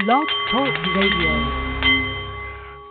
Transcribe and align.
Blog 0.00 0.26
Talk 0.50 0.74
Radio. 0.96 1.32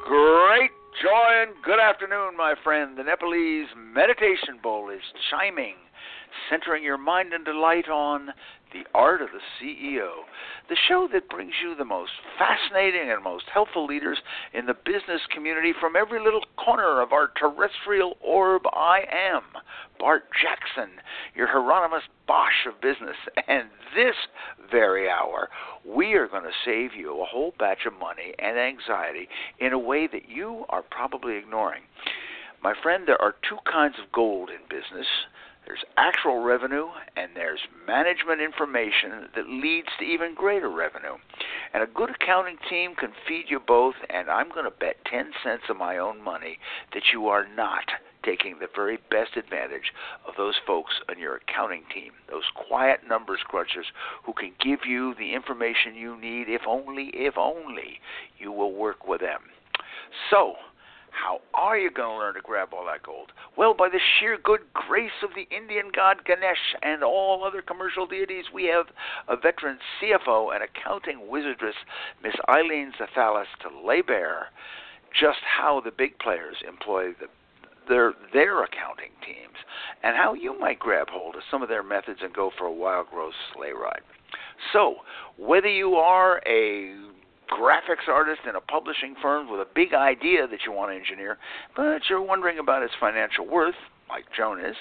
Great 0.06 0.70
joy 1.02 1.32
and 1.42 1.52
good 1.66 1.80
afternoon, 1.80 2.38
my 2.38 2.54
friend. 2.64 2.96
The 2.96 3.02
Nepalese 3.02 3.70
Meditation 3.76 4.60
Bowl 4.62 4.92
is 4.92 5.02
chiming, 5.32 5.74
centering 6.50 6.84
your 6.84 6.98
mind 6.98 7.34
and 7.34 7.46
delight 7.46 7.90
on 7.90 8.30
the 8.74 8.84
Art 8.94 9.22
of 9.22 9.30
the 9.32 9.42
CEO, 9.60 10.10
the 10.70 10.78
show 10.88 11.08
that 11.12 11.30
brings 11.30 11.54
you 11.62 11.76
the 11.76 11.86
most 11.86 12.12
fascinating 12.38 13.12
and 13.12 13.24
most 13.24 13.46
helpful 13.54 13.86
leaders 13.86 14.18
in 14.54 14.66
the 14.66 14.74
business 14.74 15.22
community 15.34 15.74
from 15.80 15.96
every 15.96 16.24
little 16.24 16.46
corner 16.58 17.02
of 17.02 17.12
our 17.12 17.32
terrestrial 17.38 18.18
orb. 18.22 18.64
I 18.72 19.02
am 19.12 19.42
Bart 20.00 20.24
Jackson, 20.42 20.92
your 21.36 21.48
Hieronymus 21.48 22.04
Bosch 22.28 22.66
of 22.68 22.80
business, 22.82 23.18
and 23.48 23.68
this 23.96 24.16
very 24.72 25.10
hour, 25.10 25.50
we 25.86 26.14
are 26.14 26.28
going 26.28 26.44
to 26.44 26.50
save 26.66 26.94
you 26.98 27.22
a 27.22 27.26
whole 27.26 27.54
batch 27.60 27.86
of 27.86 27.94
money 28.00 28.34
and 28.40 28.58
anxiety 28.58 29.28
in 29.60 29.74
a 29.74 29.80
way 29.80 30.08
that 30.08 30.30
you 30.30 30.66
are 30.70 30.84
probably 30.84 31.36
ignoring. 31.36 31.82
My 32.64 32.74
friend, 32.82 33.04
there 33.08 33.22
are 33.22 33.36
two 33.50 33.58
kinds 33.70 33.96
of 34.02 34.12
gold 34.12 34.50
in 34.50 34.62
business 34.70 35.08
there's 35.66 35.84
actual 35.98 36.44
revenue, 36.44 36.88
and 37.16 37.32
there's 37.36 37.62
management 37.88 38.42
information 38.42 39.30
that 39.36 39.48
leads 39.48 39.88
to 40.00 40.06
even 40.06 40.34
greater 40.36 40.70
revenue. 40.70 41.16
And 41.74 41.84
a 41.84 41.88
good 41.88 42.10
accounting 42.10 42.58
team 42.70 42.96
can 42.96 43.12
feed 43.28 43.46
you 43.48 43.60
both, 43.60 43.96
and 44.10 44.30
I'm 44.30 44.50
going 44.50 44.66
to 44.66 44.72
bet 44.72 45.06
10 45.06 45.32
cents 45.44 45.64
of 45.70 45.78
my 45.78 45.98
own 45.98 46.22
money 46.24 46.58
that 46.94 47.04
you 47.14 47.28
are 47.28 47.46
not 47.56 47.86
taking 48.24 48.60
the 48.60 48.68
very 48.76 48.98
best 49.10 49.36
advantage 49.36 49.94
of 50.28 50.36
those 50.38 50.56
folks 50.66 50.94
on 51.10 51.18
your 51.18 51.38
accounting 51.38 51.84
team, 51.94 52.12
those 52.30 52.44
quiet 52.68 53.02
numbers 53.08 53.40
crunchers 53.52 53.90
who 54.24 54.34
can 54.34 54.52
give 54.64 54.80
you 54.86 55.16
the 55.18 55.34
information 55.34 55.96
you 55.96 56.20
need 56.20 56.48
if 56.48 56.62
only, 56.68 57.10
if 57.14 57.38
only 57.38 58.00
you 58.38 58.52
will 58.52 58.74
work 58.74 59.08
with 59.08 59.22
them. 59.22 59.42
So, 60.30 60.56
how 61.22 61.40
are 61.54 61.78
you 61.78 61.92
going 61.92 62.10
to 62.10 62.18
learn 62.18 62.34
to 62.34 62.42
grab 62.42 62.70
all 62.74 62.86
that 62.86 63.04
gold? 63.04 63.32
Well, 63.56 63.74
by 63.74 63.90
the 63.90 64.00
sheer 64.00 64.38
good 64.44 64.62
grace 64.74 65.22
of 65.24 65.32
the 65.36 65.48
Indian 65.56 65.92
god 65.94 66.26
Ganesh 66.26 66.76
and 66.82 67.04
all 67.04 67.44
other 67.44 67.62
commercial 67.62 68.08
deities, 68.08 68.46
we 68.54 68.66
have 68.66 68.88
a 69.28 69.36
veteran 69.36 69.78
CFO 70.02 70.54
and 70.54 70.64
accounting 70.64 71.28
wizardess, 71.32 71.78
Miss 72.24 72.34
Eileen 72.50 72.94
Xethalis, 73.00 73.46
to 73.62 73.88
lay 73.88 74.02
bare 74.02 74.48
just 75.20 75.40
how 75.44 75.82
the 75.82 75.92
big 75.92 76.18
players 76.20 76.56
employ 76.68 77.10
the, 77.20 77.28
their 77.88 78.14
their 78.34 78.64
accounting 78.64 79.12
teams 79.24 79.58
and 80.04 80.16
how 80.16 80.34
you 80.34 80.58
might 80.60 80.80
grab 80.80 81.08
hold 81.10 81.36
of 81.36 81.42
some 81.52 81.62
of 81.62 81.70
their 81.70 81.84
methods 81.84 82.20
and 82.24 82.34
go 82.34 82.52
for 82.58 82.66
a 82.66 82.74
wild 82.74 83.08
growth 83.10 83.34
sleigh 83.54 83.74
ride. 83.74 84.02
So, 84.74 84.98
whether 85.38 85.68
you 85.68 85.96
are 85.96 86.42
a 86.48 86.96
graphics 87.52 88.08
artist 88.08 88.42
in 88.48 88.56
a 88.56 88.62
publishing 88.62 89.16
firm 89.22 89.52
with 89.52 89.60
a 89.60 89.68
big 89.76 89.94
idea 89.94 90.48
that 90.48 90.60
you 90.66 90.72
want 90.72 90.92
to 90.92 90.98
engineer, 90.98 91.38
but 91.76 92.02
you're 92.10 92.22
wondering 92.22 92.60
about 92.60 92.84
its 92.84 92.94
financial 93.00 93.48
worth, 93.48 93.76
like 94.10 94.26
Joan 94.36 94.64
is, 94.64 94.76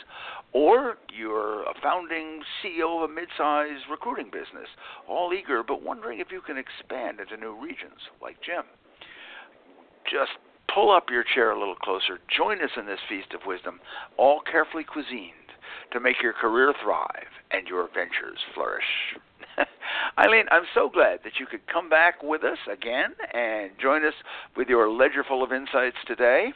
or 0.52 0.96
you're 1.12 1.62
a 1.62 1.74
founding 1.82 2.42
CEO 2.62 3.02
of 3.02 3.10
a 3.10 3.12
mid-sized 3.12 3.84
recruiting 3.90 4.26
business, 4.26 4.68
all 5.08 5.32
eager 5.32 5.62
but 5.62 5.82
wondering 5.82 6.20
if 6.20 6.28
you 6.30 6.40
can 6.40 6.56
expand 6.56 7.20
into 7.20 7.36
new 7.36 7.54
regions, 7.60 8.00
like 8.22 8.36
Jim. 8.42 8.64
Just 10.10 10.32
pull 10.72 10.90
up 10.90 11.10
your 11.10 11.24
chair 11.34 11.50
a 11.50 11.58
little 11.58 11.76
closer. 11.76 12.18
Join 12.36 12.62
us 12.62 12.70
in 12.76 12.86
this 12.86 13.00
feast 13.08 13.34
of 13.34 13.46
wisdom, 13.46 13.80
all 14.16 14.40
carefully 14.40 14.84
cuisined 14.84 15.54
to 15.92 16.00
make 16.00 16.22
your 16.22 16.32
career 16.32 16.72
thrive 16.82 17.30
and 17.50 17.66
your 17.66 17.88
ventures 17.88 18.38
flourish. 18.54 18.84
Eileen, 20.18 20.44
I'm 20.50 20.64
so 20.74 20.88
glad 20.88 21.20
that 21.24 21.34
you 21.38 21.46
could 21.46 21.66
come 21.66 21.88
back 21.88 22.22
with 22.22 22.42
us 22.44 22.58
again 22.70 23.14
and 23.32 23.70
join 23.80 24.04
us 24.04 24.14
with 24.56 24.68
your 24.68 24.90
ledger 24.90 25.24
full 25.26 25.42
of 25.42 25.52
insights 25.52 25.96
today. 26.06 26.52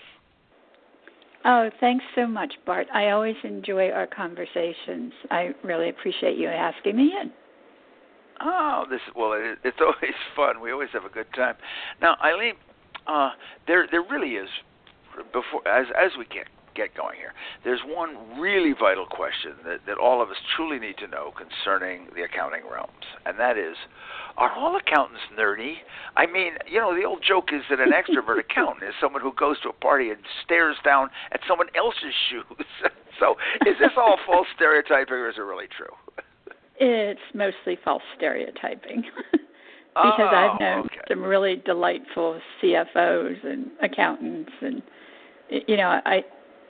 Oh, 1.44 1.70
thanks 1.80 2.04
so 2.14 2.26
much, 2.26 2.54
Bart. 2.64 2.86
I 2.92 3.10
always 3.10 3.36
enjoy 3.44 3.90
our 3.90 4.06
conversations. 4.06 5.12
I 5.30 5.50
really 5.62 5.90
appreciate 5.90 6.38
you 6.38 6.48
asking 6.48 6.96
me 6.96 7.12
in. 7.20 7.30
Oh, 8.40 8.84
this 8.90 9.00
well, 9.14 9.34
it, 9.34 9.58
it's 9.62 9.76
always 9.80 10.14
fun. 10.34 10.60
We 10.60 10.72
always 10.72 10.88
have 10.92 11.04
a 11.04 11.10
good 11.10 11.26
time. 11.36 11.54
Now, 12.00 12.16
Eileen, 12.24 12.54
uh, 13.06 13.30
there 13.66 13.86
there 13.90 14.02
really 14.02 14.36
is 14.36 14.48
before 15.32 15.66
as 15.68 15.86
as 15.96 16.12
we 16.18 16.24
get 16.24 16.46
get 16.74 16.94
going 16.94 17.16
here. 17.16 17.32
There's 17.64 17.80
one 17.86 18.38
really 18.40 18.74
vital 18.78 19.06
question 19.06 19.52
that, 19.64 19.80
that 19.86 19.98
all 19.98 20.22
of 20.22 20.30
us 20.30 20.36
truly 20.56 20.78
need 20.78 20.98
to 20.98 21.06
know 21.06 21.32
concerning 21.36 22.08
the 22.14 22.22
accounting 22.22 22.62
realms, 22.70 23.04
and 23.26 23.38
that 23.38 23.56
is 23.58 23.76
are 24.36 24.52
all 24.52 24.76
accountants 24.76 25.22
nerdy? 25.38 25.76
I 26.16 26.26
mean, 26.26 26.54
you 26.66 26.80
know, 26.80 26.94
the 26.94 27.04
old 27.04 27.22
joke 27.26 27.50
is 27.52 27.62
that 27.70 27.78
an 27.78 27.92
extrovert 27.92 28.40
accountant 28.50 28.82
is 28.88 28.94
someone 29.00 29.22
who 29.22 29.32
goes 29.32 29.60
to 29.60 29.68
a 29.68 29.72
party 29.72 30.10
and 30.10 30.18
stares 30.44 30.76
down 30.84 31.08
at 31.32 31.40
someone 31.46 31.68
else's 31.76 32.14
shoes. 32.30 32.66
so, 33.20 33.36
is 33.66 33.76
this 33.78 33.92
all 33.96 34.18
false 34.26 34.48
stereotyping, 34.56 35.14
or 35.14 35.28
is 35.28 35.36
it 35.38 35.42
really 35.42 35.68
true? 35.76 35.94
It's 36.80 37.20
mostly 37.34 37.78
false 37.84 38.02
stereotyping. 38.16 39.04
because 39.94 40.18
oh, 40.18 40.36
I've 40.36 40.60
known 40.60 40.86
okay. 40.86 40.96
some 41.08 41.22
really 41.22 41.62
delightful 41.64 42.40
CFOs 42.60 43.46
and 43.46 43.70
accountants 43.80 44.50
and 44.60 44.82
you 45.68 45.76
know, 45.76 46.00
I 46.04 46.22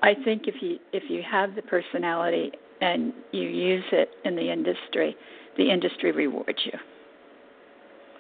I 0.03 0.15
think 0.25 0.43
if 0.47 0.57
you 0.61 0.79
if 0.93 1.05
you 1.09 1.23
have 1.29 1.55
the 1.55 1.63
personality 1.63 2.53
and 2.81 3.13
you 3.33 3.49
use 3.49 3.85
it 3.93 4.11
in 4.25 4.37
the 4.37 4.53
industry, 4.53 5.17
the 5.57 5.71
industry 5.71 6.13
rewards 6.13 6.59
you. 6.65 6.79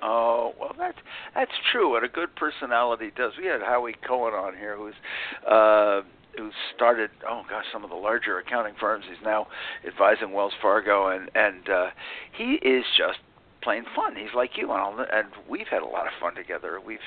Oh 0.02 0.52
well, 0.60 0.72
that's 0.78 0.98
that's 1.34 1.50
true. 1.72 1.96
And 1.96 2.04
a 2.04 2.08
good 2.08 2.34
personality 2.36 3.10
does. 3.16 3.32
We 3.38 3.46
had 3.46 3.60
Howie 3.62 3.96
Cohen 4.06 4.34
on 4.34 4.54
here, 4.54 4.76
who's 4.76 4.94
uh, 5.50 6.02
who 6.36 6.50
started 6.74 7.10
oh 7.28 7.42
gosh 7.48 7.64
some 7.72 7.84
of 7.84 7.90
the 7.90 7.96
larger 7.96 8.38
accounting 8.38 8.74
firms. 8.78 9.04
He's 9.08 9.24
now 9.24 9.46
advising 9.86 10.32
Wells 10.32 10.52
Fargo, 10.60 11.08
and 11.08 11.30
and 11.34 11.68
uh, 11.68 11.86
he 12.36 12.54
is 12.62 12.84
just 12.96 13.18
plain 13.64 13.84
fun. 13.96 14.14
He's 14.14 14.34
like 14.36 14.50
you, 14.56 14.70
and, 14.70 14.80
I'll, 14.80 14.98
and 14.98 15.28
we've 15.48 15.66
had 15.68 15.82
a 15.82 15.86
lot 15.86 16.06
of 16.06 16.12
fun 16.20 16.34
together. 16.34 16.78
We've 16.84 16.98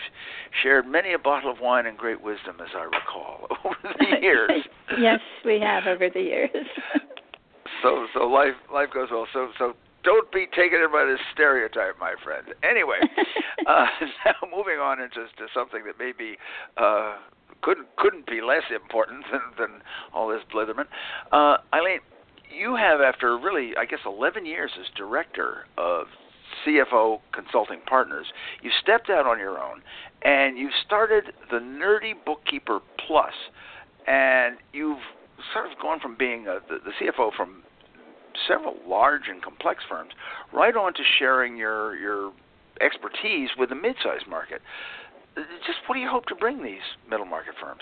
shared 0.64 0.88
many 0.88 1.14
a 1.14 1.20
bottle 1.20 1.52
of 1.52 1.60
wine 1.62 1.86
and 1.86 1.98
great 1.98 2.22
wisdom, 2.22 2.58
as 2.62 2.70
I 2.76 2.84
recall, 2.84 3.48
over 3.64 3.96
the 4.00 4.18
years. 4.22 4.52
yes, 5.00 5.20
we 5.46 5.60
have 5.62 5.86
over 5.86 6.10
the 6.10 6.22
years. 6.22 6.50
so 7.84 8.08
so 8.14 8.28
life 8.28 8.56
life 8.74 8.90
goes 8.94 9.10
well. 9.12 9.28
So 9.32 9.50
so 9.58 9.74
don't 10.04 10.32
be 10.32 10.48
taken 10.56 10.80
in 10.80 10.92
by 10.92 11.06
this 11.06 11.20
stereotype, 11.34 12.00
my 12.00 12.16
friend. 12.24 12.48
Anyway, 12.64 13.00
uh, 13.68 13.86
now 14.26 14.36
moving 14.56 14.80
on 14.80 15.00
into 15.00 15.28
to 15.38 15.48
something 15.54 15.84
that 15.86 15.96
maybe 16.00 16.38
uh, 16.78 17.18
couldn't 17.62 17.88
couldn't 17.98 18.26
be 18.26 18.42
less 18.42 18.64
important 18.74 19.24
than, 19.32 19.42
than 19.58 19.82
all 20.14 20.28
this 20.28 20.42
blitherment. 20.54 20.88
Uh, 21.32 21.58
Eileen, 21.74 22.00
you 22.50 22.76
have, 22.76 23.02
after 23.02 23.38
really, 23.38 23.74
I 23.78 23.86
guess, 23.86 24.00
11 24.06 24.46
years 24.46 24.72
as 24.80 24.86
director 24.96 25.66
of 25.78 26.08
CFO 26.66 27.20
Consulting 27.34 27.80
Partners, 27.88 28.28
you 28.62 28.72
stepped 28.82 29.10
out 29.10 29.26
on 29.26 29.40
your 29.40 29.58
own 29.58 29.82
and 30.24 30.58
you 30.58 30.70
started 30.86 31.26
the 31.52 31.58
Nerdy 31.58 32.14
Bookkeeper 32.26 32.80
Plus, 33.06 33.34
and 34.08 34.58
you've 34.74 35.00
sort 35.54 35.72
of 35.72 35.78
gone 35.80 36.00
from 36.00 36.16
being 36.18 36.48
a, 36.48 36.60
the, 36.68 36.80
the 36.84 36.92
CFO 37.00 37.32
from 37.36 37.64
several 38.48 38.76
large 38.88 39.24
and 39.30 39.42
complex 39.42 39.84
firms 39.90 40.12
right 40.54 40.76
on 40.76 40.94
to 40.94 41.02
sharing 41.18 41.58
your 41.58 41.96
your 41.96 42.32
expertise 42.82 43.50
with 43.58 43.70
the 43.70 43.76
mid-sized 43.76 44.28
market. 44.28 44.62
Just 45.36 45.80
what 45.88 45.96
do 45.96 46.02
you 46.02 46.10
hope 46.10 46.26
to 46.28 46.36
bring 46.36 46.64
these 46.64 46.82
middle 47.10 47.26
market 47.26 47.54
firms? 47.62 47.82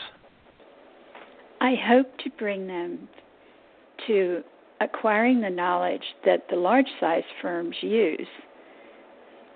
I 1.61 1.75
hope 1.87 2.17
to 2.19 2.29
bring 2.37 2.67
them 2.67 3.07
to 4.07 4.43
acquiring 4.81 5.41
the 5.41 5.49
knowledge 5.49 6.03
that 6.25 6.47
the 6.49 6.55
large 6.55 6.87
size 6.99 7.23
firms 7.41 7.75
use 7.81 8.27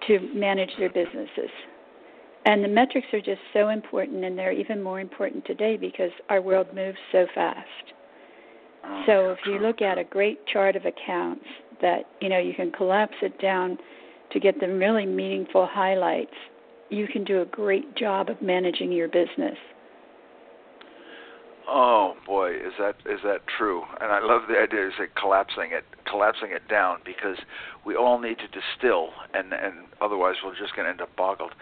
to 0.07 0.19
manage 0.33 0.71
their 0.77 0.89
businesses. 0.89 1.49
And 2.45 2.63
the 2.63 2.69
metrics 2.69 3.07
are 3.13 3.21
just 3.21 3.41
so 3.53 3.69
important, 3.69 4.23
and 4.23 4.37
they're 4.37 4.51
even 4.51 4.81
more 4.81 4.99
important 4.99 5.45
today 5.45 5.77
because 5.77 6.11
our 6.29 6.41
world 6.41 6.67
moves 6.73 6.97
so 7.11 7.27
fast. 7.35 7.93
Oh, 8.85 9.03
So 9.05 9.29
if 9.31 9.39
you 9.45 9.59
look 9.59 9.81
at 9.81 9.97
a 9.97 10.03
great 10.03 10.45
chart 10.47 10.75
of 10.75 10.85
accounts 10.85 11.45
that 11.81 12.03
you 12.21 12.29
know 12.29 12.39
you 12.39 12.53
can 12.53 12.71
collapse 12.71 13.15
it 13.21 13.39
down 13.41 13.77
to 14.31 14.39
get 14.39 14.59
the 14.59 14.67
really 14.67 15.05
meaningful 15.05 15.67
highlights, 15.69 16.33
you 16.89 17.07
can 17.07 17.23
do 17.23 17.41
a 17.41 17.45
great 17.45 17.95
job 17.95 18.29
of 18.29 18.41
managing 18.41 18.91
your 18.91 19.07
business. 19.07 19.57
Oh 21.71 22.15
boy, 22.25 22.53
is 22.55 22.73
that 22.79 22.95
is 23.05 23.19
that 23.23 23.41
true? 23.45 23.83
And 24.01 24.11
I 24.11 24.19
love 24.23 24.43
the 24.49 24.57
idea 24.57 24.87
of 24.87 24.93
collapsing 25.15 25.69
it, 25.71 25.83
collapsing 26.09 26.49
it 26.51 26.67
down 26.67 26.97
because 27.05 27.37
we 27.85 27.95
all 27.95 28.17
need 28.17 28.39
to 28.39 28.47
distill, 28.47 29.09
and 29.35 29.53
and 29.53 29.85
otherwise 30.01 30.35
we're 30.43 30.57
just 30.57 30.75
going 30.75 30.85
to 30.85 30.89
end 30.89 31.01
up 31.01 31.15
boggled. 31.15 31.53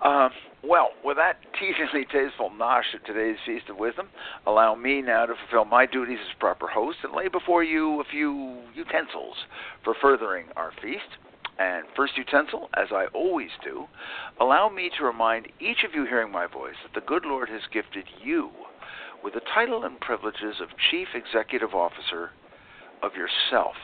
Um, 0.00 0.30
well, 0.62 0.90
with 1.04 1.16
that 1.16 1.38
teasingly 1.58 2.04
tasteful 2.04 2.50
nosh 2.50 2.94
of 2.94 3.02
today's 3.04 3.36
Feast 3.44 3.68
of 3.68 3.78
Wisdom, 3.78 4.10
allow 4.46 4.76
me 4.76 5.02
now 5.02 5.26
to 5.26 5.34
fulfill 5.34 5.64
my 5.64 5.86
duties 5.86 6.18
as 6.20 6.38
proper 6.38 6.68
host 6.68 6.98
and 7.02 7.12
lay 7.12 7.26
before 7.26 7.64
you 7.64 8.00
a 8.00 8.04
few 8.04 8.58
utensils 8.76 9.34
for 9.82 9.94
furthering 10.00 10.46
our 10.54 10.70
feast. 10.80 11.18
And 11.58 11.84
first 11.96 12.16
utensil, 12.16 12.70
as 12.76 12.88
I 12.92 13.06
always 13.12 13.50
do, 13.62 13.86
allow 14.40 14.68
me 14.68 14.88
to 14.98 15.04
remind 15.04 15.48
each 15.60 15.84
of 15.84 15.94
you 15.94 16.06
hearing 16.06 16.30
my 16.30 16.46
voice 16.46 16.76
that 16.84 16.94
the 16.94 17.06
good 17.06 17.24
Lord 17.24 17.48
has 17.48 17.62
gifted 17.72 18.04
you 18.22 18.50
with 19.22 19.34
the 19.34 19.40
title 19.54 19.84
and 19.84 20.00
privileges 20.00 20.56
of 20.60 20.68
Chief 20.90 21.08
Executive 21.14 21.74
Officer 21.74 22.30
of 23.02 23.12
yourself. 23.14 23.74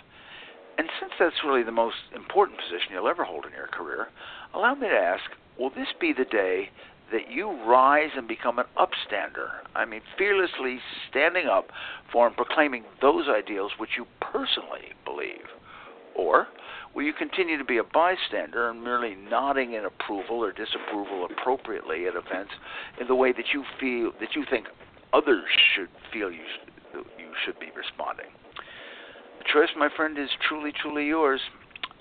And 0.79 0.88
since 1.00 1.12
that's 1.19 1.44
really 1.44 1.62
the 1.62 1.73
most 1.73 1.96
important 2.14 2.58
position 2.58 2.93
you'll 2.93 3.08
ever 3.08 3.25
hold 3.25 3.46
in 3.46 3.52
your 3.52 3.67
career, 3.67 4.08
allow 4.55 4.75
me 4.75 4.88
to 4.88 4.94
ask 4.94 5.25
will 5.58 5.70
this 5.70 5.88
be 6.00 6.12
the 6.12 6.25
day 6.25 6.70
that 7.11 7.31
you 7.31 7.50
rise 7.67 8.11
and 8.17 8.29
become 8.29 8.58
an 8.58 8.67
upstander? 8.76 9.49
I 9.75 9.85
mean, 9.85 10.02
fearlessly 10.17 10.79
standing 11.11 11.46
up 11.46 11.67
for 12.12 12.26
and 12.26 12.37
proclaiming 12.37 12.85
those 13.00 13.26
ideals 13.29 13.73
which 13.79 13.90
you 13.96 14.06
personally 14.20 14.93
believe? 15.05 15.46
Or 16.14 16.46
will 16.94 17.05
you 17.05 17.12
continue 17.12 17.58
to 17.58 17.64
be 17.64 17.79
a 17.79 17.85
bystander 17.85 18.70
and 18.70 18.82
merely 18.82 19.17
nodding 19.17 19.73
in 19.73 19.85
approval 19.85 20.44
or 20.44 20.52
disapproval 20.52 21.26
appropriately 21.26 22.06
at 22.06 22.14
events 22.14 22.52
in 23.00 23.08
the 23.08 23.14
way 23.14 23.32
that 23.32 23.46
you 23.52 23.64
feel 23.81 24.12
that 24.20 24.35
you 24.35 24.44
think 24.49 24.67
others 25.12 25.44
should 25.75 25.88
feel 26.12 26.31
you 26.31 26.44
should, 26.44 27.05
you 27.19 27.31
should 27.44 27.58
be 27.58 27.69
responding? 27.76 28.26
The 29.38 29.44
choice, 29.52 29.70
my 29.76 29.88
friend, 29.94 30.19
is 30.19 30.28
truly, 30.49 30.72
truly 30.72 31.06
yours. 31.06 31.40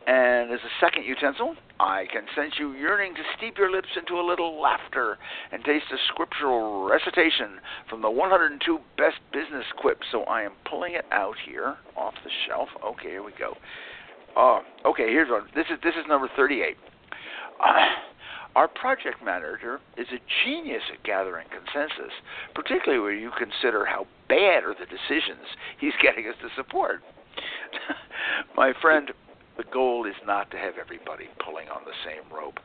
And 0.08 0.54
as 0.54 0.60
a 0.64 0.72
second 0.80 1.04
utensil, 1.04 1.56
I 1.82 2.06
can 2.12 2.24
sense 2.34 2.54
you 2.58 2.72
yearning 2.72 3.14
to 3.16 3.22
steep 3.38 3.58
your 3.58 3.70
lips 3.70 3.90
into 3.98 4.20
a 4.20 4.24
little 4.26 4.60
laughter 4.62 5.18
and 5.52 5.64
taste 5.66 5.86
a 5.92 5.98
scriptural 6.08 6.88
recitation 6.88 7.60
from 7.90 8.02
the 8.02 8.10
102 8.10 8.80
best 8.98 9.18
business 9.34 9.66
quips. 9.78 10.08
So 10.12 10.24
I 10.24 10.44
am 10.44 10.54
pulling 10.70 10.94
it 10.94 11.04
out 11.12 11.36
here 11.46 11.76
off 11.98 12.14
the 12.24 12.32
shelf. 12.48 12.70
Okay, 12.86 13.10
here 13.10 13.24
we 13.24 13.34
go. 13.38 13.58
Uh, 14.38 14.62
okay, 14.88 15.12
here's 15.12 15.30
one. 15.30 15.48
This 15.54 15.66
is 15.70 15.78
this 15.84 15.96
is 16.00 16.08
number 16.08 16.30
38. 16.38 16.78
Uh, 17.60 17.66
our 18.58 18.68
project 18.68 19.24
manager 19.24 19.80
is 19.98 20.08
a 20.10 20.18
genius 20.44 20.82
at 20.92 21.04
gathering 21.04 21.46
consensus, 21.54 22.12
particularly 22.56 22.98
when 22.98 23.22
you 23.22 23.30
consider 23.38 23.86
how 23.86 24.08
bad 24.28 24.64
are 24.66 24.74
the 24.74 24.90
decisions 24.90 25.46
he's 25.80 25.94
getting 26.02 26.26
us 26.26 26.34
to 26.42 26.50
support. 26.56 27.04
My 28.58 28.74
friend, 28.82 29.12
the 29.58 29.64
goal 29.72 30.08
is 30.08 30.18
not 30.26 30.50
to 30.50 30.58
have 30.58 30.74
everybody 30.82 31.30
pulling 31.46 31.70
on 31.70 31.84
the 31.86 31.94
same 32.04 32.26
rope, 32.36 32.60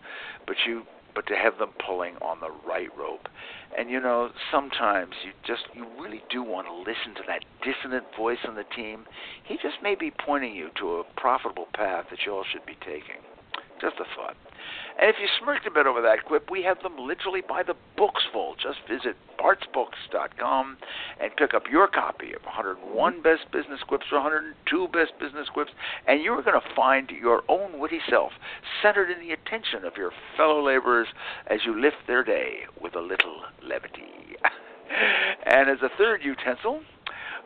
but 0.47 0.57
you 0.67 0.85
but 1.15 1.27
to 1.27 1.37
have 1.37 1.59
them 1.59 1.73
pulling 1.85 2.17
on 2.25 2.41
the 2.41 2.49
right 2.67 2.89
rope. 2.97 3.29
And 3.77 3.91
you 3.91 4.01
know, 4.01 4.31
sometimes 4.51 5.13
you 5.23 5.33
just 5.47 5.65
you 5.75 5.85
really 6.01 6.23
do 6.31 6.43
want 6.43 6.69
to 6.69 6.73
listen 6.73 7.13
to 7.17 7.23
that 7.29 7.45
dissonant 7.61 8.07
voice 8.17 8.41
on 8.49 8.55
the 8.55 8.65
team. 8.75 9.05
He 9.45 9.57
just 9.57 9.77
may 9.83 9.95
be 9.95 10.11
pointing 10.25 10.55
you 10.55 10.71
to 10.81 11.05
a 11.05 11.05
profitable 11.21 11.69
path 11.75 12.07
that 12.09 12.21
you 12.25 12.33
all 12.33 12.45
should 12.51 12.65
be 12.65 12.79
taking. 12.81 13.21
Just 13.79 13.97
a 14.01 14.09
thought. 14.17 14.37
And 14.99 15.09
if 15.09 15.17
you 15.21 15.27
smirked 15.41 15.67
a 15.67 15.71
bit 15.71 15.87
over 15.87 16.03
that 16.03 16.25
quip, 16.27 16.51
we 16.51 16.63
have 16.63 16.83
them 16.83 16.97
literally 16.99 17.41
by 17.41 17.63
the 17.63 17.75
books 17.97 18.23
full. 18.33 18.55
Just 18.57 18.79
visit 18.89 19.17
bartsbooks.com 19.39 20.77
and 21.21 21.37
pick 21.37 21.55
up 21.55 21.65
your 21.71 21.89
copy 21.89 22.33
of 22.35 22.43
101 22.45 23.23
Best 23.23 23.51
Business 23.53 23.81
Quips 23.87 24.07
or 24.13 24.21
102 24.21 24.89
Best 24.89 25.13
Business 25.19 25.49
Quips, 25.49 25.73
and 26.07 26.23
you 26.23 26.33
are 26.33 26.43
going 26.43 26.61
to 26.61 26.75
find 26.77 27.11
your 27.11 27.43
own 27.49 27.79
witty 27.79 28.01
self 28.09 28.33
centered 28.83 29.11
in 29.11 29.21
the 29.21 29.33
attention 29.33 29.85
of 29.85 29.97
your 29.97 30.13
fellow 30.37 30.65
laborers 30.65 31.09
as 31.47 31.61
you 31.65 31.81
lift 31.81 31.97
their 32.07 32.23
day 32.23 32.61
with 32.81 32.95
a 32.95 33.01
little 33.01 33.43
levity. 33.63 34.37
and 35.47 35.71
as 35.71 35.79
a 35.83 35.91
third 35.97 36.23
utensil, 36.23 36.83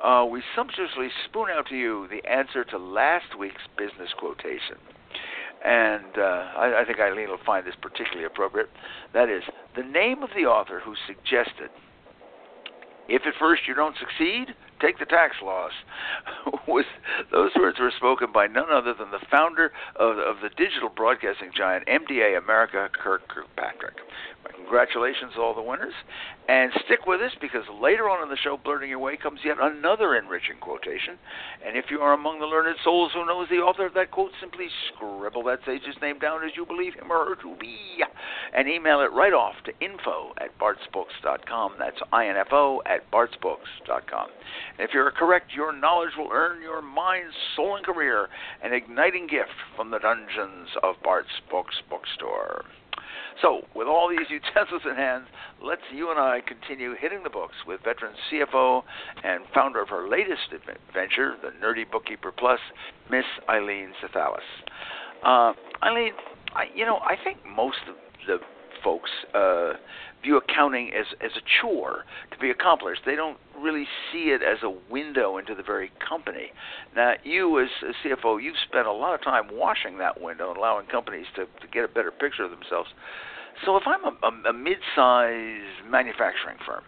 uh, 0.03 0.27
we 0.29 0.43
sumptuously 0.55 1.09
spoon 1.25 1.47
out 1.51 1.67
to 1.69 1.77
you 1.77 2.07
the 2.09 2.29
answer 2.29 2.65
to 2.65 2.77
last 2.77 3.39
week's 3.39 3.63
business 3.79 4.11
quotation 4.19 4.77
and 5.65 6.19
uh, 6.19 6.51
I, 6.57 6.83
I 6.83 6.85
think 6.87 7.01
Eileen 7.01 7.29
will 7.29 7.45
find 7.45 7.67
this 7.67 7.75
particularly 7.81 8.25
appropriate. 8.25 8.69
That 9.15 9.29
is, 9.29 9.43
the 9.75 9.83
name 9.83 10.23
of 10.23 10.31
the 10.37 10.47
author 10.47 10.81
who 10.81 10.95
suggested, 11.07 11.71
if 13.09 13.23
at 13.27 13.35
first 13.39 13.63
you 13.69 13.75
don't 13.75 13.97
succeed, 13.99 14.55
take 14.81 14.99
the 14.99 15.07
tax 15.07 15.37
loss. 15.43 15.73
Was 16.67 16.85
those 17.31 17.51
words 17.57 17.79
were 17.79 17.93
spoken 17.97 18.33
by 18.33 18.47
none 18.47 18.71
other 18.71 18.95
than 18.95 19.11
the 19.11 19.25
founder 19.31 19.73
of, 19.97 20.19
of 20.19 20.37
the 20.43 20.51
digital 20.51 20.89
broadcasting 20.89 21.51
giant 21.57 21.87
MDA 21.87 22.37
America, 22.37 22.89
Kirk 22.93 23.29
Kirkpatrick. 23.29 23.97
Congratulations 24.55 25.33
all 25.39 25.55
the 25.55 25.63
winners. 25.63 25.95
And 26.49 26.71
stick 26.85 27.07
with 27.07 27.21
us 27.21 27.33
because 27.41 27.65
later 27.83 28.09
on 28.09 28.23
in 28.23 28.29
the 28.29 28.37
show, 28.37 28.57
Blurting 28.57 28.91
Your 28.91 29.01
Way, 29.01 29.17
comes 29.17 29.41
yet 29.45 29.57
another 29.61 30.15
enriching 30.15 30.59
quotation. 30.61 31.19
And 31.67 31.77
if 31.77 31.87
you 31.91 32.01
are 32.01 32.13
among 32.13 32.39
the 32.39 32.47
learned 32.47 32.77
souls 32.85 33.11
who 33.13 33.27
knows 33.27 33.49
the 33.49 33.57
author 33.57 33.87
of 33.87 33.95
that 33.95 34.13
quote, 34.13 34.31
simply 34.41 34.69
scribble 34.89 35.43
that 35.45 35.61
sage's 35.67 35.97
name 36.01 36.21
down 36.21 36.45
as 36.45 36.53
you 36.57 36.65
believe 36.65 36.95
him 36.95 37.11
or 37.11 37.25
her 37.27 37.35
to 37.43 37.57
be 37.59 37.77
and 38.55 38.69
email 38.69 39.01
it 39.01 39.13
right 39.13 39.33
off 39.33 39.55
to 39.65 39.73
info 39.85 40.33
at 40.39 40.57
bartsbooks.com. 40.59 41.75
That's 41.79 42.01
info 42.13 42.81
at 42.87 43.11
bartsbooks.com. 43.11 44.29
And 44.79 44.89
if 44.89 44.95
you're 44.95 45.11
correct, 45.11 45.53
your 45.55 45.73
knowledge 45.73 46.13
will 46.17 46.31
earn 46.33 46.63
your 46.63 46.83
mind, 46.83 47.27
soul, 47.55 47.77
and 47.77 47.85
career 47.85 48.29
an 48.63 48.73
igniting 48.73 49.27
gift 49.27 49.51
from 49.77 49.91
the 49.91 49.99
dungeons 49.99 50.69
of 50.83 50.95
Bart's 51.03 51.29
Books 51.51 51.77
Bookstore. 51.91 52.65
So, 53.43 53.63
with 53.75 53.87
all 53.87 54.09
these 54.09 54.29
utensils 54.31 54.83
in 54.89 54.97
hand, 54.97 55.25
let's 55.63 55.83
you 55.93 56.11
and 56.11 56.19
I 56.19 56.41
continue 56.47 56.95
hitting 56.99 57.23
the 57.23 57.31
books 57.31 57.55
with 57.67 57.81
veteran 57.85 58.15
CFO 58.31 58.83
and 59.25 59.45
founder 59.55 59.83
of 59.83 59.89
her 59.89 60.09
latest 60.09 60.53
venture, 60.93 61.37
the 61.43 61.51
Nerdy 61.65 61.91
Bookkeeper 61.91 62.33
Plus, 62.33 62.61
Miss 63.11 63.25
Eileen 63.49 63.93
Xethalis. 64.03 64.39
Uh, 65.25 65.53
Eileen, 65.83 66.13
I, 66.55 66.65
you 66.75 66.85
know, 66.85 66.99
I 66.99 67.17
think 67.23 67.39
most 67.45 67.79
of 67.89 67.97
the 68.27 68.39
folks 68.83 69.11
uh, 69.35 69.73
view 70.27 70.37
accounting 70.37 70.91
as 70.93 71.07
as 71.25 71.31
a 71.37 71.45
chore 71.61 72.05
to 72.33 72.39
be 72.39 72.51
accomplished. 72.51 73.03
They 73.07 73.15
don't 73.15 73.39
really 73.59 73.87
see 74.13 74.35
it 74.35 74.43
as 74.43 74.59
a 74.63 74.73
window 74.91 75.39
into 75.39 75.55
the 75.55 75.63
very 75.63 75.91
company. 76.07 76.51
Now, 76.95 77.15
you 77.25 77.61
as 77.63 77.69
a 77.83 77.93
CFO, 78.07 78.43
you've 78.43 78.59
spent 78.69 78.87
a 78.87 78.93
lot 78.93 79.15
of 79.15 79.23
time 79.23 79.45
washing 79.53 79.99
that 79.99 80.21
window 80.21 80.51
and 80.51 80.59
allowing 80.59 80.87
companies 80.87 81.27
to, 81.37 81.45
to 81.45 81.67
get 81.73 81.85
a 81.85 81.89
better 81.89 82.11
picture 82.11 82.45
of 82.45 82.51
themselves. 82.51 82.91
So, 83.65 83.77
if 83.77 83.85
I'm 83.87 84.05
a, 84.05 84.13
a, 84.27 84.51
a 84.51 84.53
mid-sized 84.53 85.89
manufacturing 85.89 86.59
firm 86.67 86.83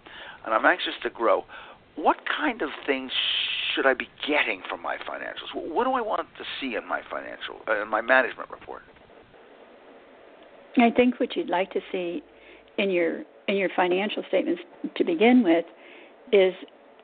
and 0.45 0.53
I'm 0.53 0.67
anxious 0.67 0.95
to 1.05 1.11
grow, 1.11 1.45
what 1.97 2.17
kind 2.27 2.61
of 2.63 2.71
things 2.87 3.13
should 3.75 3.87
I 3.87 3.95
be 3.95 4.09
getting 4.27 4.63
from 4.69 4.83
my 4.83 4.97
financials? 4.97 5.55
What 5.55 5.85
do 5.85 5.93
I 5.93 6.01
want 6.01 6.27
to 6.39 6.45
see 6.61 6.75
in 6.75 6.87
my 6.87 7.01
financial, 7.11 7.63
uh, 7.69 7.83
in 7.83 7.89
my 7.89 8.01
management 8.01 8.51
report? 8.51 8.83
I 10.77 10.91
think 10.91 11.19
what 11.19 11.35
you'd 11.35 11.49
like 11.49 11.73
to 11.73 11.81
see 11.91 12.23
in 12.79 12.91
your 12.91 13.25
in 13.49 13.57
your 13.57 13.71
financial 13.75 14.23
statements 14.29 14.63
to 14.97 15.05
begin 15.05 15.43
with 15.43 15.65
is 16.33 16.53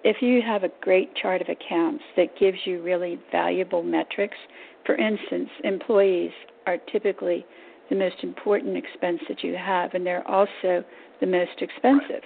if 0.05 0.21
you 0.21 0.43
have 0.43 0.63
a 0.63 0.69
great 0.83 1.15
chart 1.17 1.41
of 1.41 1.49
accounts 1.49 2.05
that 2.17 2.39
gives 2.39 2.59
you 2.67 2.83
really 2.83 3.19
valuable 3.33 3.83
metrics. 3.83 4.37
For 4.85 4.97
instance, 4.97 5.49
employees 5.65 6.31
are 6.67 6.77
typically 6.93 7.47
the 7.89 7.97
most 7.97 8.17
important 8.23 8.77
expense 8.77 9.21
that 9.29 9.43
you 9.43 9.57
have, 9.57 9.95
and 9.95 10.05
they're 10.05 10.27
also 10.29 10.85
the 11.21 11.27
most 11.27 11.63
expensive. 11.63 12.23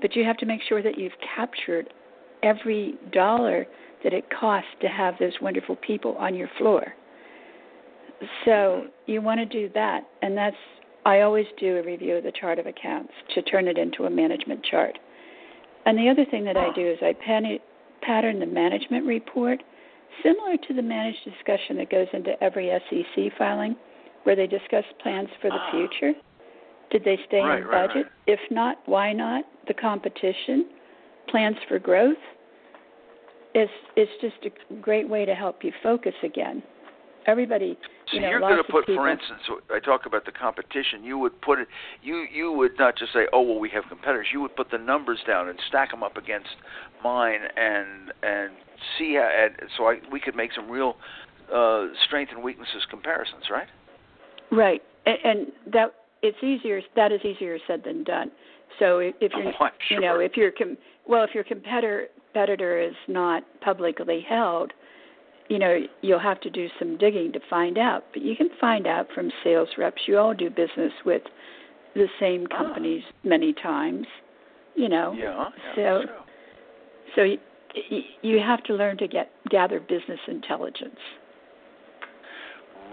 But 0.00 0.16
you 0.16 0.24
have 0.24 0.38
to 0.38 0.46
make 0.46 0.62
sure 0.66 0.82
that 0.82 0.98
you've 0.98 1.12
captured 1.36 1.92
every 2.42 2.94
dollar 3.12 3.66
that 4.02 4.14
it 4.14 4.24
costs 4.30 4.70
to 4.80 4.88
have 4.88 5.14
those 5.20 5.32
wonderful 5.42 5.76
people 5.76 6.16
on 6.16 6.34
your 6.34 6.48
floor. 6.56 6.94
So 8.46 8.86
you 9.06 9.20
want 9.20 9.40
to 9.40 9.46
do 9.46 9.70
that, 9.74 10.04
and 10.22 10.36
that's 10.36 10.56
I 11.04 11.20
always 11.20 11.46
do 11.58 11.78
a 11.78 11.82
review 11.82 12.16
of 12.16 12.24
the 12.24 12.32
chart 12.32 12.58
of 12.58 12.66
accounts 12.66 13.12
to 13.34 13.42
turn 13.42 13.68
it 13.68 13.78
into 13.78 14.04
a 14.04 14.10
management 14.10 14.64
chart. 14.64 14.98
And 15.86 15.98
the 15.98 16.08
other 16.08 16.26
thing 16.30 16.44
that 16.44 16.56
I 16.56 16.72
do 16.74 16.86
is 16.86 16.98
I 17.00 17.14
pattern 18.02 18.38
the 18.38 18.46
management 18.46 19.06
report 19.06 19.62
similar 20.22 20.56
to 20.68 20.74
the 20.74 20.82
managed 20.82 21.24
discussion 21.24 21.76
that 21.78 21.90
goes 21.90 22.08
into 22.12 22.42
every 22.42 22.70
SEC 22.90 23.32
filing 23.38 23.76
where 24.24 24.36
they 24.36 24.46
discuss 24.46 24.84
plans 25.02 25.28
for 25.40 25.48
the 25.48 25.56
ah. 25.58 25.70
future. 25.70 26.12
Did 26.90 27.04
they 27.04 27.18
stay 27.28 27.40
right, 27.40 27.60
in 27.60 27.66
right, 27.66 27.88
budget? 27.88 28.06
Right. 28.06 28.38
If 28.38 28.40
not, 28.50 28.76
why 28.86 29.12
not? 29.12 29.44
The 29.68 29.74
competition, 29.74 30.66
plans 31.28 31.56
for 31.68 31.78
growth. 31.78 32.16
It's 33.54 33.72
it's 33.96 34.12
just 34.20 34.36
a 34.44 34.74
great 34.80 35.08
way 35.08 35.24
to 35.24 35.34
help 35.34 35.64
you 35.64 35.72
focus 35.82 36.14
again 36.22 36.62
everybody 37.26 37.78
so 38.10 38.16
you 38.16 38.22
know, 38.22 38.30
you're 38.30 38.40
going 38.40 38.56
to 38.56 38.64
put, 38.64 38.86
for 38.86 39.08
instance, 39.08 39.40
I 39.70 39.78
talk 39.78 40.06
about 40.06 40.24
the 40.24 40.32
competition. 40.32 41.04
You 41.04 41.18
would 41.18 41.40
put 41.42 41.60
it, 41.60 41.68
you 42.02 42.26
you 42.32 42.52
would 42.52 42.72
not 42.78 42.96
just 42.96 43.12
say, 43.12 43.26
oh 43.32 43.42
well, 43.42 43.58
we 43.58 43.70
have 43.70 43.84
competitors. 43.88 44.26
You 44.32 44.40
would 44.40 44.56
put 44.56 44.70
the 44.70 44.78
numbers 44.78 45.20
down 45.26 45.48
and 45.48 45.58
stack 45.68 45.90
them 45.90 46.02
up 46.02 46.16
against 46.16 46.48
mine, 47.04 47.40
and 47.56 48.12
and 48.22 48.50
see 48.98 49.14
how, 49.14 49.28
and 49.32 49.70
so 49.76 49.84
I, 49.84 49.98
we 50.10 50.18
could 50.18 50.34
make 50.34 50.50
some 50.54 50.68
real 50.68 50.96
uh, 51.54 51.86
strength 52.06 52.32
and 52.34 52.42
weaknesses 52.42 52.84
comparisons, 52.90 53.44
right? 53.50 53.68
Right, 54.50 54.82
and, 55.06 55.18
and 55.24 55.46
that 55.72 55.94
it's 56.22 56.42
easier. 56.42 56.80
That 56.96 57.12
is 57.12 57.20
easier 57.24 57.58
said 57.68 57.82
than 57.84 58.02
done. 58.02 58.32
So 58.80 58.98
if, 58.98 59.14
if 59.20 59.32
you're, 59.36 59.52
oh, 59.60 59.68
you 59.88 60.00
know, 60.00 60.18
if 60.18 60.36
your 60.36 60.50
com- 60.50 60.78
well, 61.06 61.22
if 61.22 61.32
your 61.32 61.44
competitor 61.44 62.08
competitor 62.32 62.80
is 62.80 62.94
not 63.08 63.42
publicly 63.60 64.24
held, 64.28 64.72
you 65.50 65.58
know, 65.58 65.80
you'll 66.00 66.20
have 66.20 66.40
to 66.42 66.48
do 66.48 66.68
some 66.78 66.96
digging 66.96 67.32
to 67.32 67.40
find 67.50 67.76
out. 67.76 68.04
But 68.12 68.22
you 68.22 68.36
can 68.36 68.48
find 68.60 68.86
out 68.86 69.08
from 69.12 69.30
sales 69.42 69.68
reps. 69.76 70.02
You 70.06 70.16
all 70.16 70.32
do 70.32 70.48
business 70.48 70.92
with 71.04 71.22
the 71.94 72.06
same 72.20 72.46
Ah. 72.52 72.56
companies 72.56 73.02
many 73.24 73.52
times, 73.52 74.06
you 74.76 74.88
know. 74.88 75.12
Yeah. 75.12 75.50
yeah 75.66 75.74
So- 75.74 75.98
that's 75.98 76.06
true. 76.06 76.24
So 77.16 77.22
you, 77.24 78.02
you 78.22 78.38
have 78.38 78.62
to 78.64 78.74
learn 78.74 78.96
to 78.98 79.08
get 79.08 79.32
gather 79.48 79.80
business 79.80 80.20
intelligence. 80.28 81.00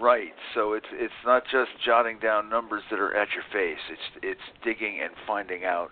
Right. 0.00 0.34
So 0.54 0.72
it's 0.72 0.86
it's 0.92 1.20
not 1.24 1.44
just 1.44 1.70
jotting 1.84 2.18
down 2.18 2.48
numbers 2.48 2.82
that 2.90 2.98
are 2.98 3.14
at 3.16 3.28
your 3.34 3.44
face. 3.52 3.78
It's 3.90 4.24
it's 4.24 4.64
digging 4.64 5.00
and 5.00 5.12
finding 5.26 5.64
out 5.64 5.90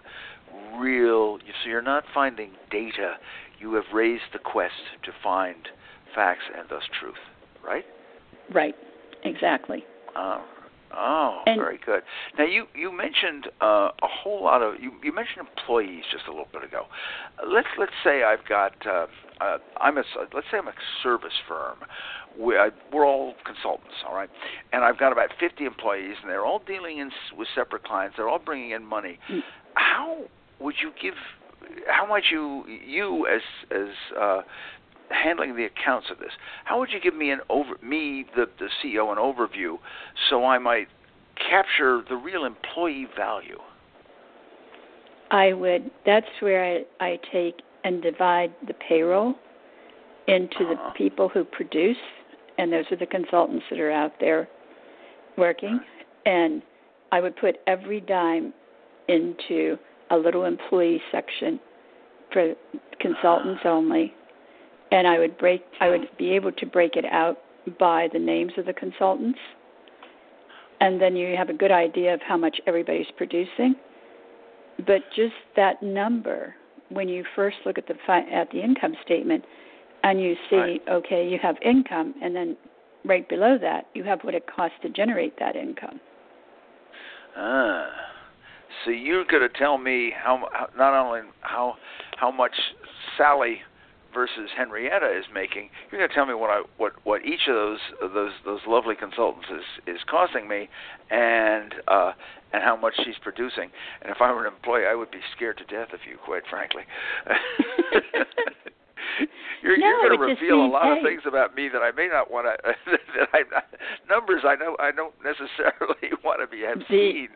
real. 0.77 1.39
So 1.39 1.69
you're 1.69 1.83
not 1.83 2.05
finding 2.13 2.51
data. 2.71 3.19
You 3.61 3.75
have 3.75 3.85
raised 3.93 4.33
the 4.33 4.41
quest 4.41 4.75
to 5.05 5.13
find 5.23 5.69
facts 6.17 6.43
and 6.59 6.69
thus 6.69 6.83
truth. 6.99 7.15
Right. 7.65 7.85
Right. 8.53 8.75
Exactly. 9.23 9.85
Oh, 10.17 10.43
oh, 10.97 11.43
And- 11.47 11.61
very 11.61 11.79
good. 11.85 12.03
Now 12.39 12.45
you 12.47 12.67
you 12.75 12.91
mentioned 12.91 13.49
uh, 13.61 13.91
a 14.03 14.09
whole 14.09 14.43
lot 14.43 14.63
of 14.63 14.81
you, 14.81 14.93
you 15.05 15.13
mentioned 15.13 15.47
employees 15.47 16.05
just 16.11 16.25
a 16.27 16.31
little 16.31 16.49
bit 16.53 16.65
ago. 16.65 16.87
Let's 17.47 17.69
let's 17.79 17.93
say 18.03 18.23
I've 18.25 18.47
got 18.49 18.73
uh, 18.87 19.07
uh, 19.41 19.59
I'm 19.81 19.97
a 19.99 20.01
s- 20.01 20.29
let's 20.35 20.47
say 20.51 20.59
I'm 20.59 20.69
a 20.69 20.73
service 21.03 21.35
firm. 21.49 21.77
We, 22.39 22.57
I, 22.57 22.69
we're 22.93 23.07
all 23.07 23.35
consultants, 23.47 23.95
all 24.07 24.15
right, 24.15 24.29
and 24.73 24.85
I've 24.85 24.99
got 24.99 25.11
about 25.11 25.31
50 25.41 25.65
employees, 25.65 26.17
and 26.21 26.31
they're 26.31 26.45
all 26.45 26.61
dealing 26.67 26.99
in, 26.99 27.07
s- 27.09 27.33
with 27.37 27.49
separate 27.55 27.83
clients. 27.85 28.17
They're 28.19 28.29
all 28.29 28.39
bringing 28.39 28.73
in 28.73 28.85
money. 28.85 29.19
Mm. 29.31 29.41
How 29.75 30.19
would 30.61 30.75
you 30.83 30.93
give? 31.01 31.15
How 31.89 32.07
might 32.07 32.25
you 32.31 32.65
you 32.69 33.27
as 33.27 33.41
as 33.71 33.89
uh, 34.21 34.43
handling 35.11 35.57
the 35.57 35.65
accounts 35.65 36.09
of 36.11 36.19
this. 36.19 36.33
How 36.65 36.79
would 36.79 36.91
you 36.91 37.01
give 37.01 37.15
me 37.15 37.31
an 37.31 37.41
over 37.49 37.75
me 37.83 38.27
the 38.35 38.47
the 38.59 38.69
CEO 38.83 39.11
an 39.13 39.19
overview 39.19 39.79
so 40.31 40.45
I 40.45 40.59
might 40.59 40.89
capture 41.37 42.03
the 42.09 42.17
real 42.17 42.45
employee 42.45 43.07
value? 43.17 43.59
I 45.31 45.53
would. 45.53 45.91
That's 46.05 46.27
where 46.41 46.65
I, 47.01 47.05
I 47.05 47.19
take 47.33 47.57
and 47.85 48.03
divide 48.03 48.53
the 48.67 48.75
payroll 48.75 49.35
into 50.29 50.57
Uh-huh. 50.65 50.75
the 50.75 50.91
people 50.97 51.29
who 51.29 51.45
produce, 51.45 51.97
and 52.59 52.73
those 52.73 52.85
are 52.91 52.97
the 52.97 53.07
consultants 53.07 53.65
that 53.71 53.79
are 53.81 53.93
out 53.93 54.13
there 54.21 54.49
working. 55.37 55.81
And 56.25 56.63
I 57.13 57.21
would 57.21 57.37
put 57.37 57.57
every 57.67 58.01
dime 58.01 58.53
into 59.09 59.79
a 60.11 60.17
little 60.17 60.45
employee 60.45 61.01
section 61.13 61.61
for 62.33 62.55
consultants 62.99 63.63
only, 63.65 64.15
and 64.91 65.07
I 65.07 65.19
would 65.19 65.37
break. 65.39 65.63
I 65.81 65.89
would 65.89 66.09
be 66.19 66.31
able 66.31 66.53
to 66.53 66.67
break 66.67 66.97
it 66.97 67.05
out 67.05 67.39
by 67.79 68.09
the 68.13 68.19
names 68.19 68.53
of 68.57 68.67
the 68.67 68.73
consultants, 68.73 69.39
and 70.81 71.01
then 71.01 71.17
you 71.17 71.37
have 71.37 71.49
a 71.49 71.55
good 71.55 71.73
idea 71.73 72.15
of 72.15 72.21
how 72.23 72.37
much 72.37 72.61
everybody's 72.67 73.07
producing 73.17 73.75
but 74.87 75.01
just 75.15 75.35
that 75.57 75.83
number 75.83 76.55
when 76.91 77.09
you 77.09 77.25
first 77.35 77.57
look 77.65 77.79
at 77.79 77.87
the 77.87 77.95
fi- 78.07 78.29
at 78.31 78.51
the 78.51 78.63
income 78.63 78.95
statement 79.05 79.45
and 80.03 80.21
you 80.21 80.35
see 80.51 80.57
Right. 80.57 80.83
okay 80.89 81.29
you 81.29 81.39
have 81.43 81.57
income 81.63 82.15
and 82.23 82.35
then 82.35 82.57
right 83.05 83.29
below 83.29 83.57
that 83.61 83.87
you 83.95 84.05
have 84.05 84.21
what 84.23 84.35
it 84.35 84.45
costs 84.47 84.77
to 84.83 84.91
generate 84.91 85.39
that 85.39 85.57
income 85.57 86.01
Ah, 87.39 87.89
so 88.85 88.91
you're 88.91 89.25
going 89.27 89.43
to 89.43 89.59
tell 89.59 89.77
me 89.77 90.11
how, 90.17 90.49
how 90.53 90.69
not 90.77 90.95
only 90.95 91.21
how 91.43 91.77
how 92.17 92.31
much 92.31 92.55
Sally 93.17 93.61
versus 94.17 94.49
Henrietta 94.57 95.13
is 95.17 95.27
making. 95.33 95.69
You're 95.93 96.01
going 96.01 96.09
to 96.09 96.15
tell 96.15 96.25
me 96.25 96.33
what 96.33 96.49
I 96.49 96.63
what 96.79 96.95
what 97.05 97.21
each 97.25 97.45
of 97.47 97.55
those 97.55 97.79
those 98.01 98.33
those 98.47 98.61
lovely 98.67 98.97
consultants 98.97 99.47
is 99.53 99.95
is 99.97 100.01
costing 100.09 100.49
me, 100.49 100.69
and 101.11 101.75
uh, 101.87 102.13
and 102.53 102.65
how 102.65 102.77
much 102.77 102.95
she's 103.05 103.21
producing. 103.23 103.69
And 104.01 104.11
if 104.11 104.17
I 104.23 104.33
were 104.33 104.47
an 104.47 104.53
employee, 104.53 104.87
I 104.91 104.95
would 104.95 105.11
be 105.11 105.21
scared 105.37 105.59
to 105.59 105.65
death 105.69 105.93
of 105.93 106.01
you, 106.09 106.17
quite 106.25 106.43
frankly. 106.49 106.83
you're 109.63 109.77
No, 109.79 109.87
you're 109.87 110.09
going 110.09 110.19
to 110.19 110.25
reveal 110.25 110.57
a 110.57 110.63
means, 110.63 110.73
lot 110.73 110.97
of 110.97 111.05
things 111.05 111.23
about 111.27 111.55
me 111.55 111.69
that 111.73 111.83
I 111.83 111.91
may 111.93 112.09
not 112.09 112.31
want 112.31 112.47
to. 112.49 112.75
that 113.21 113.29
I 113.35 113.43
numbers 114.09 114.43
I 114.45 114.57
know 114.57 114.77
I 114.81 114.91
don't 114.93 115.15
necessarily 115.23 116.17
want 116.25 116.41
to 116.41 116.47
be 116.47 116.63
have 116.63 116.79
The- 116.79 116.87
seen. 116.89 117.29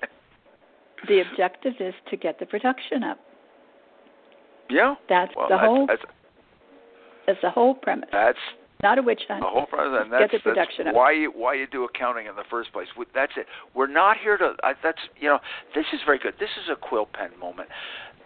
the 1.08 1.20
objective 1.30 1.74
is 1.80 1.94
to 2.10 2.16
get 2.16 2.38
the 2.38 2.46
production 2.46 3.02
up 3.04 3.18
Yeah. 4.68 4.94
that's 5.08 5.32
Well, 5.36 5.48
the 5.48 5.58
whole 5.58 5.86
that's 5.86 6.00
that's 6.02 6.12
the 7.42 7.50
whole 7.50 7.74
premise 7.74 8.08
that's 8.12 8.38
not 8.82 8.98
a 8.98 9.02
witch 9.02 9.22
hunt 9.28 9.40
the 9.40 9.48
whole 9.48 9.66
process, 9.66 10.08
and 10.10 10.10
Get 10.10 10.30
the 10.32 10.38
production 10.38 10.84
that's 10.86 10.94
up. 10.94 10.98
why 10.98 11.12
you 11.12 11.30
why 11.30 11.54
you 11.54 11.66
do 11.66 11.84
accounting 11.84 12.26
in 12.26 12.36
the 12.36 12.44
first 12.50 12.72
place. 12.72 12.88
That's 13.14 13.32
it. 13.36 13.46
We're 13.74 13.86
not 13.92 14.16
here 14.16 14.36
to. 14.38 14.54
I, 14.62 14.72
that's 14.82 14.98
you 15.18 15.28
know. 15.28 15.38
This 15.74 15.84
is 15.92 16.00
very 16.04 16.18
good. 16.18 16.34
This 16.40 16.50
is 16.62 16.70
a 16.70 16.76
quill 16.76 17.06
pen 17.12 17.30
moment 17.38 17.68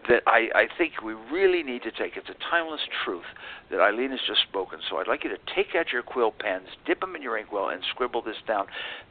that 0.08 0.22
I 0.26 0.48
I 0.54 0.66
think 0.78 1.02
we 1.02 1.14
really 1.14 1.62
need 1.62 1.82
to 1.82 1.90
take. 1.90 2.16
It's 2.16 2.28
a 2.28 2.38
timeless 2.50 2.82
truth 3.04 3.24
that 3.70 3.80
Eileen 3.80 4.10
has 4.10 4.20
just 4.26 4.42
spoken. 4.42 4.78
So 4.88 4.98
I'd 4.98 5.08
like 5.08 5.24
you 5.24 5.30
to 5.30 5.38
take 5.54 5.74
out 5.74 5.92
your 5.92 6.02
quill 6.02 6.30
pens, 6.30 6.68
dip 6.86 7.00
them 7.00 7.16
in 7.16 7.22
your 7.22 7.36
inkwell, 7.36 7.70
and 7.70 7.82
scribble 7.90 8.22
this 8.22 8.36
down. 8.46 8.66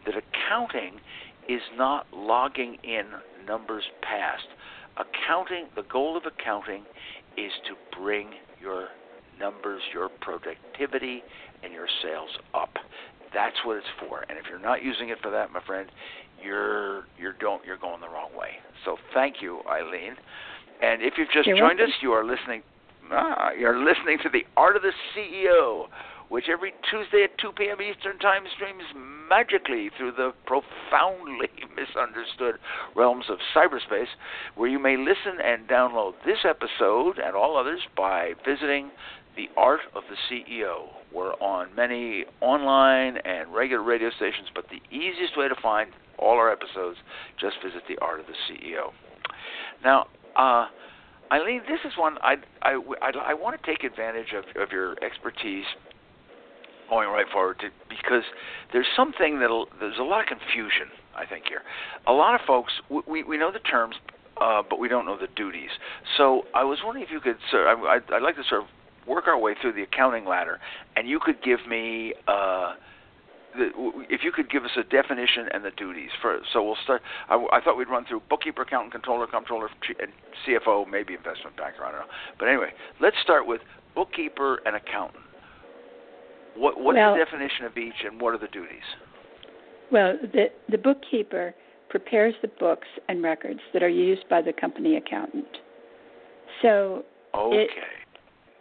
That 0.05 0.15
accounting 0.15 1.01
is 1.49 1.61
not 1.75 2.07
logging 2.13 2.77
in 2.83 3.05
numbers 3.45 3.83
past. 4.01 4.47
Accounting. 4.95 5.67
The 5.75 5.83
goal 5.83 6.15
of 6.15 6.23
accounting 6.25 6.83
is 7.35 7.51
to 7.67 7.99
bring 7.99 8.29
your 8.61 8.89
numbers, 9.39 9.81
your 9.93 10.09
productivity, 10.21 11.23
and 11.63 11.73
your 11.73 11.87
sales 12.01 12.29
up. 12.53 12.69
That's 13.33 13.55
what 13.65 13.77
it's 13.77 13.87
for. 14.07 14.25
And 14.29 14.37
if 14.37 14.45
you're 14.49 14.59
not 14.59 14.83
using 14.83 15.09
it 15.09 15.17
for 15.21 15.31
that, 15.31 15.51
my 15.51 15.61
friend, 15.65 15.89
you're 16.43 17.05
you're 17.17 17.33
don't 17.39 17.63
you're 17.65 17.77
going 17.77 18.01
the 18.01 18.09
wrong 18.09 18.29
way. 18.37 18.49
So 18.85 18.97
thank 19.13 19.41
you, 19.41 19.61
Eileen. 19.69 20.15
And 20.81 21.01
if 21.01 21.13
you've 21.17 21.31
just 21.33 21.47
You're 21.47 21.57
joined 21.57 21.79
welcome. 21.79 21.93
us, 21.93 22.01
you 22.01 22.11
are 22.11 22.25
listening. 22.25 22.61
Ah, 23.11 23.51
you're 23.57 23.77
listening 23.79 24.17
to 24.23 24.29
the 24.29 24.43
Art 24.57 24.75
of 24.75 24.81
the 24.81 24.91
CEO, 25.15 25.87
which 26.29 26.45
every 26.51 26.73
Tuesday 26.89 27.23
at 27.23 27.37
2 27.37 27.51
p.m. 27.53 27.77
Eastern 27.81 28.17
Time 28.19 28.43
streams 28.55 28.83
magically 29.29 29.89
through 29.97 30.11
the 30.11 30.31
profoundly 30.45 31.49
misunderstood 31.75 32.55
realms 32.95 33.25
of 33.29 33.37
cyberspace, 33.55 34.07
where 34.55 34.69
you 34.69 34.79
may 34.79 34.97
listen 34.97 35.39
and 35.43 35.67
download 35.67 36.13
this 36.25 36.39
episode 36.43 37.17
and 37.19 37.35
all 37.35 37.57
others 37.57 37.81
by 37.95 38.33
visiting 38.45 38.91
the 39.35 39.49
Art 39.57 39.81
of 39.95 40.03
the 40.09 40.15
CEO. 40.29 40.89
We're 41.13 41.33
on 41.33 41.73
many 41.75 42.25
online 42.41 43.17
and 43.17 43.53
regular 43.53 43.83
radio 43.83 44.09
stations, 44.11 44.47
but 44.53 44.65
the 44.69 44.81
easiest 44.95 45.37
way 45.37 45.47
to 45.47 45.55
find 45.61 45.91
all 46.17 46.37
our 46.37 46.51
episodes, 46.51 46.97
just 47.39 47.55
visit 47.63 47.83
the 47.87 47.97
Art 47.99 48.19
of 48.19 48.25
the 48.27 48.33
CEO. 48.47 48.91
Now, 49.83 50.07
uh, 50.35 50.67
Eileen, 51.31 51.61
this 51.67 51.79
is 51.85 51.97
one 51.97 52.17
I 52.21 52.35
I, 52.61 52.79
I, 53.01 53.11
I 53.27 53.33
want 53.33 53.59
to 53.59 53.65
take 53.65 53.83
advantage 53.83 54.33
of, 54.35 54.45
of 54.61 54.71
your 54.71 54.95
expertise 55.03 55.65
going 56.89 57.09
right 57.09 57.25
forward 57.31 57.59
to, 57.59 57.69
because 57.89 58.23
there's 58.71 58.87
something 58.95 59.39
that 59.39 59.65
there's 59.79 59.97
a 59.99 60.03
lot 60.03 60.21
of 60.21 60.27
confusion 60.27 60.87
I 61.15 61.25
think 61.25 61.45
here. 61.47 61.61
A 62.07 62.13
lot 62.13 62.35
of 62.35 62.41
folks 62.45 62.73
we 63.07 63.23
we 63.23 63.37
know 63.37 63.51
the 63.51 63.59
terms, 63.59 63.95
uh, 64.39 64.61
but 64.67 64.79
we 64.79 64.87
don't 64.87 65.05
know 65.05 65.17
the 65.17 65.27
duties. 65.35 65.69
So 66.17 66.43
I 66.53 66.63
was 66.63 66.79
wondering 66.83 67.05
if 67.05 67.11
you 67.11 67.19
could, 67.19 67.37
sir, 67.51 67.67
I, 67.67 67.99
I'd 68.15 68.21
like 68.21 68.35
to 68.35 68.43
sort 68.47 68.63
of 68.63 68.67
work 69.07 69.27
our 69.27 69.37
way 69.37 69.55
through 69.61 69.73
the 69.73 69.83
accounting 69.83 70.25
ladder, 70.25 70.59
and 70.95 71.07
you 71.07 71.19
could 71.19 71.41
give 71.43 71.59
me. 71.67 72.13
Uh, 72.27 72.75
the, 73.55 73.69
if 74.09 74.21
you 74.23 74.31
could 74.31 74.49
give 74.49 74.63
us 74.63 74.71
a 74.77 74.83
definition 74.83 75.47
and 75.53 75.63
the 75.63 75.69
duties 75.77 76.09
for 76.23 76.39
so 76.51 76.63
we'll 76.63 76.77
start 76.83 77.03
I, 77.29 77.35
I 77.51 77.61
thought 77.61 77.77
we'd 77.77 77.87
run 77.87 78.03
through 78.03 78.23
bookkeeper 78.27 78.63
accountant 78.63 78.91
controller 78.93 79.27
comptroller 79.27 79.69
and 79.99 80.11
cfo 80.47 80.89
maybe 80.89 81.13
investment 81.13 81.55
banker 81.55 81.83
i 81.85 81.91
don't 81.91 81.99
know. 81.99 82.07
But 82.39 82.47
anyway 82.47 82.69
let's 82.99 83.15
start 83.21 83.45
with 83.45 83.61
bookkeeper 83.93 84.59
and 84.65 84.75
accountant. 84.75 85.23
What 86.55 86.79
what's 86.79 86.95
Well- 86.95 87.13
the 87.13 87.23
definition 87.23 87.65
of 87.65 87.77
each 87.77 88.03
and 88.03 88.19
what 88.19 88.33
are 88.33 88.39
the 88.39 88.47
duties? 88.47 88.87
Well 89.91 90.17
the 90.21 90.45
the 90.69 90.77
bookkeeper 90.77 91.53
prepares 91.89 92.33
the 92.41 92.47
books 92.59 92.87
and 93.07 93.21
records 93.21 93.59
that 93.71 93.83
are 93.83 93.89
used 93.89 94.27
by 94.29 94.41
the 94.41 94.51
company 94.51 94.97
accountant. 94.97 95.45
So 96.63 97.05
okay. 97.35 97.55
it, 97.55 97.69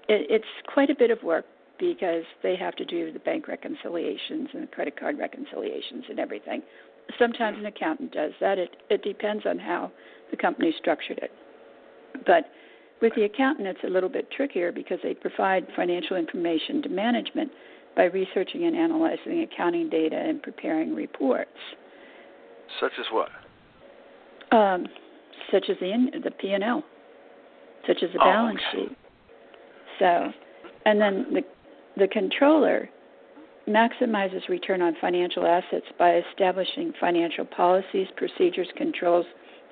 it's 0.09 0.45
quite 0.73 0.91
a 0.91 0.95
bit 0.95 1.11
of 1.11 1.23
work 1.23 1.45
because 1.79 2.25
they 2.43 2.57
have 2.57 2.77
to 2.77 2.85
do 2.85 3.13
the 3.13 3.19
bank 3.19 3.49
reconciliations 3.49 4.49
and 4.53 4.63
the 4.63 4.67
credit 4.69 4.99
card 4.99 5.19
reconciliations 5.19 6.05
and 6.09 6.19
everything. 6.19 6.63
Sometimes 7.19 7.59
an 7.59 7.67
accountant 7.67 8.13
does 8.13 8.33
that. 8.41 8.59
It 8.59 8.77
it 8.91 9.03
depends 9.03 9.45
on 9.47 9.59
how 9.59 9.91
the 10.31 10.37
company 10.37 10.75
structured 10.79 11.19
it. 11.19 11.33
But 12.27 12.47
with 13.01 13.13
the 13.17 13.25
accountant, 13.25 13.67
it's 13.67 13.83
a 13.85 13.89
little 13.89 14.09
bit 14.09 14.31
trickier 14.31 14.71
because 14.71 14.99
they 15.03 15.15
provide 15.15 15.67
financial 15.75 16.17
information 16.17 16.83
to 16.83 16.89
management 16.89 17.51
by 17.97 18.05
researching 18.05 18.65
and 18.65 18.77
analyzing 18.77 19.43
accounting 19.43 19.91
data 19.91 20.17
and 20.17 20.43
preparing 20.43 20.95
reports, 20.95 21.51
such 22.81 22.93
as 22.99 23.07
what 23.11 23.29
um, 24.53 24.87
such 25.51 25.65
as 25.69 25.77
the 25.81 25.91
in, 25.91 26.11
the 26.23 26.31
P 26.31 26.53
and 26.53 26.63
L, 26.63 26.85
such 27.87 28.03
as 28.03 28.11
the 28.13 28.21
Oh, 28.21 28.25
balance 28.25 28.61
okay. 28.73 28.89
sheet. 28.89 28.99
So, 30.03 30.33
and 30.85 31.01
then 31.01 31.27
the 31.33 31.43
the 31.97 32.09
controller 32.09 32.91
maximizes 33.69 34.49
return 34.49 34.83
on 34.83 34.97
financial 35.01 35.47
assets 35.47 35.87
by 35.97 36.17
establishing 36.17 36.93
financial 36.99 37.45
policies, 37.45 38.09
procedures, 38.17 38.67
controls, 38.77 39.27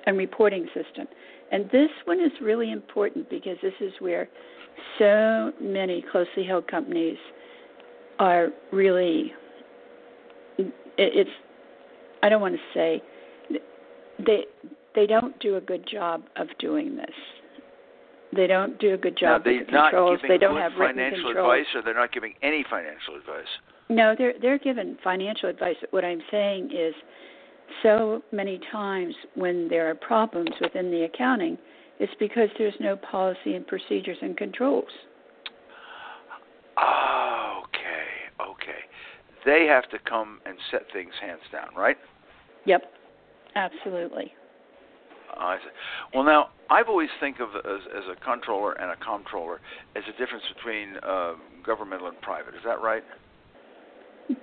and 0.05 0.17
reporting 0.17 0.65
system. 0.67 1.05
And 1.51 1.65
this 1.71 1.89
one 2.05 2.21
is 2.21 2.31
really 2.41 2.71
important 2.71 3.29
because 3.29 3.57
this 3.61 3.73
is 3.81 3.91
where 3.99 4.29
so 4.97 5.51
many 5.59 6.01
closely 6.09 6.45
held 6.45 6.65
companies 6.67 7.17
are 8.19 8.49
really 8.71 9.33
it's 10.97 11.29
I 12.23 12.29
don't 12.29 12.41
want 12.41 12.55
to 12.55 12.61
say 12.73 13.01
they 14.25 14.45
they 14.95 15.07
don't 15.07 15.37
do 15.39 15.57
a 15.57 15.61
good 15.61 15.85
job 15.85 16.23
of 16.37 16.47
doing 16.59 16.95
this. 16.95 17.15
They 18.33 18.47
don't 18.47 18.79
do 18.79 18.93
a 18.93 18.97
good 18.97 19.17
job 19.17 19.43
now, 19.45 19.51
with 19.51 19.67
the 19.67 19.71
controls. 19.71 20.19
They 20.27 20.37
don't 20.37 20.57
have 20.57 20.71
financial 20.77 21.33
controls. 21.33 21.59
advice, 21.59 21.75
or 21.75 21.81
they're 21.81 21.93
not 21.93 22.13
giving 22.13 22.33
any 22.41 22.63
financial 22.69 23.15
advice. 23.15 23.47
No, 23.89 24.15
they're 24.17 24.33
they're 24.41 24.59
given 24.59 24.97
financial 25.03 25.49
advice. 25.49 25.75
What 25.89 26.05
I'm 26.05 26.21
saying 26.31 26.71
is, 26.71 26.93
so 27.83 28.23
many 28.31 28.59
times 28.71 29.13
when 29.35 29.67
there 29.67 29.89
are 29.89 29.95
problems 29.95 30.51
within 30.61 30.91
the 30.91 31.03
accounting, 31.03 31.57
it's 31.99 32.13
because 32.19 32.49
there's 32.57 32.73
no 32.79 32.95
policy 32.95 33.55
and 33.55 33.67
procedures 33.67 34.17
and 34.21 34.37
controls. 34.37 34.89
Ah, 36.77 37.59
okay, 37.59 38.49
okay. 38.49 38.79
They 39.45 39.65
have 39.65 39.89
to 39.89 39.99
come 40.07 40.39
and 40.45 40.57
set 40.71 40.83
things 40.93 41.13
hands 41.21 41.41
down, 41.51 41.69
right? 41.75 41.97
Yep, 42.65 42.83
absolutely. 43.55 44.33
I 45.41 45.57
see. 45.57 45.69
Well, 46.13 46.23
now 46.23 46.49
I've 46.69 46.87
always 46.87 47.09
think 47.19 47.39
of 47.39 47.49
as, 47.55 47.81
as 47.97 48.03
a 48.11 48.23
controller 48.23 48.73
and 48.73 48.91
a 48.91 48.95
comptroller 48.97 49.59
as 49.95 50.03
a 50.07 50.17
difference 50.17 50.43
between 50.55 50.97
uh, 51.03 51.33
governmental 51.65 52.07
and 52.07 52.21
private. 52.21 52.53
Is 52.55 52.61
that 52.65 52.81
right? 52.81 53.03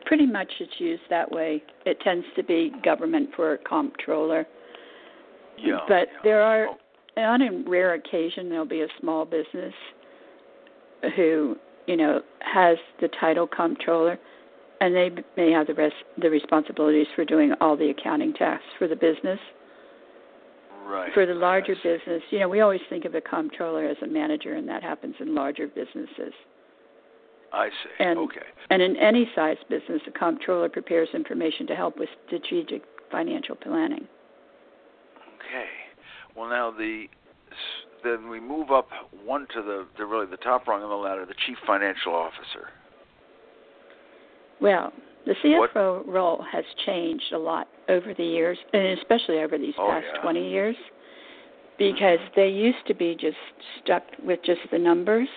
Pretty 0.06 0.26
much, 0.26 0.48
it's 0.60 0.72
used 0.78 1.02
that 1.08 1.30
way. 1.30 1.62
It 1.86 1.98
tends 2.00 2.26
to 2.36 2.42
be 2.42 2.72
government 2.84 3.30
for 3.36 3.54
a 3.54 3.58
comptroller. 3.58 4.46
Yeah. 5.56 5.78
But 5.88 6.08
yeah. 6.12 6.18
there 6.24 6.42
are, 6.42 6.68
Oh, 6.68 7.22
on 7.22 7.42
a 7.42 7.68
rare 7.68 7.94
occasion, 7.94 8.48
there'll 8.48 8.64
be 8.64 8.82
a 8.82 8.88
small 9.00 9.24
business 9.24 9.74
who, 11.16 11.56
you 11.86 11.96
know, 11.96 12.20
has 12.40 12.76
the 13.00 13.08
title 13.20 13.46
comptroller, 13.46 14.18
and 14.80 14.94
they 14.94 15.10
may 15.36 15.50
have 15.50 15.66
the 15.66 15.74
rest 15.74 15.94
the 16.20 16.30
responsibilities 16.30 17.06
for 17.16 17.24
doing 17.24 17.52
all 17.60 17.76
the 17.76 17.90
accounting 17.90 18.32
tasks 18.34 18.66
for 18.78 18.88
the 18.88 18.96
business. 18.96 19.38
Right. 20.88 21.12
For 21.14 21.26
the 21.26 21.34
larger 21.34 21.74
business, 21.76 22.22
you 22.30 22.38
know, 22.38 22.48
we 22.48 22.60
always 22.60 22.80
think 22.88 23.04
of 23.04 23.14
a 23.14 23.20
comptroller 23.20 23.84
as 23.86 23.96
a 24.02 24.06
manager, 24.06 24.54
and 24.54 24.68
that 24.68 24.82
happens 24.82 25.14
in 25.20 25.34
larger 25.34 25.66
businesses. 25.68 26.32
I 27.52 27.68
see. 27.68 28.04
And- 28.04 28.18
okay. 28.18 28.46
And 28.70 28.82
in 28.82 28.96
any 28.96 29.30
size 29.34 29.56
business, 29.68 30.02
a 30.06 30.10
comptroller 30.10 30.68
prepares 30.68 31.08
information 31.14 31.66
to 31.68 31.74
help 31.74 31.98
with 31.98 32.08
strategic 32.26 32.82
financial 33.10 33.56
planning. 33.56 34.06
Okay. 35.36 35.68
Well, 36.36 36.48
now 36.48 36.70
the 36.70 37.06
then 38.04 38.28
we 38.28 38.38
move 38.38 38.70
up 38.70 38.88
one 39.24 39.46
to 39.54 39.62
the, 39.62 39.86
the 39.96 40.06
really 40.06 40.26
the 40.26 40.36
top 40.36 40.68
rung 40.68 40.82
of 40.82 40.88
the 40.88 40.94
ladder, 40.94 41.26
the 41.26 41.34
chief 41.46 41.56
financial 41.66 42.14
officer. 42.14 42.68
Well, 44.60 44.92
the 45.26 45.34
What- 45.58 45.72
CFO 45.74 46.06
role 46.06 46.42
has 46.52 46.64
changed 46.86 47.32
a 47.32 47.38
lot 47.38 47.68
over 47.88 48.14
the 48.14 48.24
years, 48.24 48.58
and 48.72 48.98
especially 48.98 49.38
over 49.40 49.58
these 49.58 49.74
Oh, 49.78 49.88
past 49.88 50.06
yeah. 50.14 50.20
20 50.22 50.50
years, 50.50 50.76
because 51.78 52.18
they 52.36 52.48
used 52.48 52.86
to 52.86 52.94
be 52.94 53.14
just 53.14 53.36
stuck 53.82 54.02
with 54.24 54.40
just 54.44 54.60
the 54.70 54.78
numbers, 54.78 55.28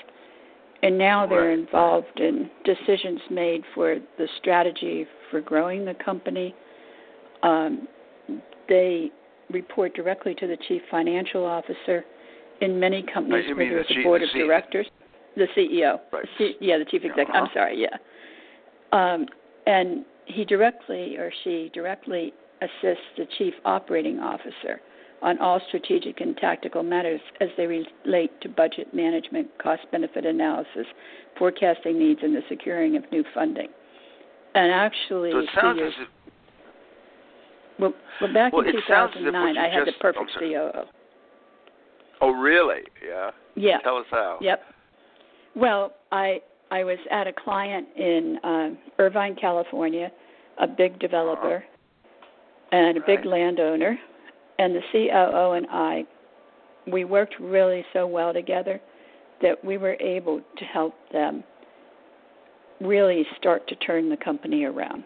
and 0.83 0.97
now 0.97 1.27
they're 1.27 1.51
involved 1.51 2.19
in 2.19 2.49
decisions 2.65 3.21
made 3.29 3.63
for 3.75 3.97
the 4.17 4.27
strategy 4.39 5.05
for 5.29 5.39
growing 5.41 5.85
the 5.85 5.93
company. 6.03 6.55
Um, 7.43 7.87
they 8.67 9.11
report 9.51 9.93
directly 9.93 10.33
to 10.35 10.47
the 10.47 10.57
chief 10.67 10.81
financial 10.89 11.45
officer. 11.45 12.05
In 12.61 12.79
many 12.79 13.01
companies 13.03 13.45
you 13.47 13.55
where 13.55 13.65
mean 13.65 13.75
the 13.77 13.83
there's 13.87 13.99
a 13.99 14.03
board 14.03 14.21
of 14.21 14.29
C- 14.33 14.39
directors, 14.39 14.87
the 15.35 15.47
CEO, 15.57 15.99
Right. 16.11 16.25
C- 16.37 16.55
yeah, 16.59 16.77
the 16.77 16.85
chief 16.85 17.03
executive. 17.03 17.29
uh-huh. 17.35 17.45
I'm 17.45 17.49
sorry, 17.53 17.81
yeah. 17.81 17.97
Um, 18.91 19.25
and 19.65 20.05
he 20.25 20.45
directly 20.45 21.17
or 21.17 21.31
she 21.43 21.71
directly 21.73 22.33
assists 22.61 23.03
the 23.17 23.25
chief 23.37 23.53
operating 23.65 24.19
officer 24.19 24.79
on 25.21 25.37
all 25.39 25.61
strategic 25.67 26.19
and 26.21 26.35
tactical 26.37 26.81
matters 26.83 27.21
as 27.39 27.49
they 27.55 27.65
relate 27.67 28.31
to 28.41 28.49
budget 28.49 28.93
management, 28.93 29.47
cost 29.61 29.81
benefit 29.91 30.25
analysis, 30.25 30.85
forecasting 31.37 31.99
needs, 31.99 32.21
and 32.23 32.35
the 32.35 32.41
securing 32.49 32.97
of 32.97 33.03
new 33.11 33.23
funding. 33.33 33.67
And 34.55 34.71
actually, 34.71 35.31
So 35.31 35.39
it 35.39 35.49
sounds 35.59 35.77
years, 35.77 35.93
as 35.99 36.07
if 36.07 36.09
well, 37.79 37.93
well, 38.19 38.33
back 38.33 38.53
Well, 38.53 38.61
in 38.67 38.75
it 38.75 38.83
sounds 38.87 39.13
as 39.15 39.21
if 39.25 39.33
what 39.33 39.53
2009, 39.53 39.55
you 39.55 39.61
I 39.61 39.69
had 39.69 39.87
the 39.87 39.91
perfect. 39.99 40.31
COO. 40.39 40.87
Oh, 42.21 42.31
really? 42.31 42.81
Yeah. 43.07 43.31
Yeah. 43.55 43.79
Tell 43.79 43.97
us 43.97 44.05
how. 44.11 44.37
Yep. 44.41 44.61
Well, 45.55 45.93
I 46.11 46.41
I 46.69 46.83
was 46.83 46.97
at 47.09 47.27
a 47.27 47.33
client 47.33 47.87
in 47.97 48.37
uh, 48.43 48.69
Irvine, 48.99 49.35
California, 49.35 50.11
a 50.59 50.67
big 50.67 50.99
developer 50.99 51.63
and 52.71 52.97
a 52.97 53.01
big 53.01 53.19
Right. 53.19 53.25
landowner, 53.25 53.99
and 54.59 54.75
the 54.75 54.81
COO 54.91 55.51
and 55.53 55.67
I, 55.69 56.05
we 56.87 57.03
worked 57.03 57.39
really 57.39 57.85
so 57.93 58.07
well 58.07 58.33
together 58.33 58.79
that 59.41 59.63
we 59.63 59.77
were 59.77 59.97
able 59.99 60.41
to 60.57 60.65
help 60.65 60.93
them 61.11 61.43
really 62.79 63.25
start 63.37 63.67
to 63.67 63.75
turn 63.75 64.09
the 64.09 64.17
company 64.17 64.63
around 64.63 65.03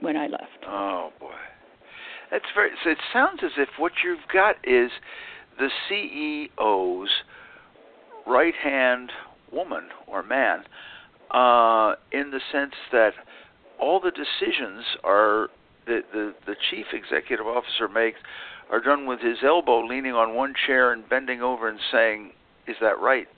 when 0.00 0.16
I 0.16 0.26
left. 0.26 0.64
Oh 0.66 1.12
boy, 1.20 1.32
that's 2.30 2.44
very. 2.54 2.70
So 2.82 2.90
it 2.90 2.98
sounds 3.12 3.40
as 3.44 3.52
if 3.56 3.68
what 3.78 3.92
you've 4.04 4.26
got 4.32 4.56
is 4.64 4.90
the 5.58 5.70
CEO's 5.88 7.10
right 8.26 8.54
hand 8.54 9.12
woman 9.52 9.84
or 10.06 10.22
man, 10.22 10.64
uh, 11.30 11.94
in 12.12 12.30
the 12.30 12.40
sense 12.50 12.74
that 12.90 13.12
all 13.78 14.00
the 14.00 14.10
decisions 14.10 14.84
are 15.04 15.48
that 15.86 16.04
the 16.12 16.34
the 16.46 16.54
chief 16.70 16.86
executive 16.92 17.46
officer 17.46 17.88
makes 17.88 18.18
are 18.70 18.80
done 18.80 19.06
with 19.06 19.20
his 19.20 19.38
elbow 19.44 19.84
leaning 19.84 20.12
on 20.12 20.34
one 20.34 20.54
chair 20.66 20.92
and 20.92 21.08
bending 21.08 21.42
over 21.42 21.68
and 21.68 21.78
saying, 21.92 22.32
"Is 22.66 22.76
that 22.80 22.98
right?" 23.00 23.28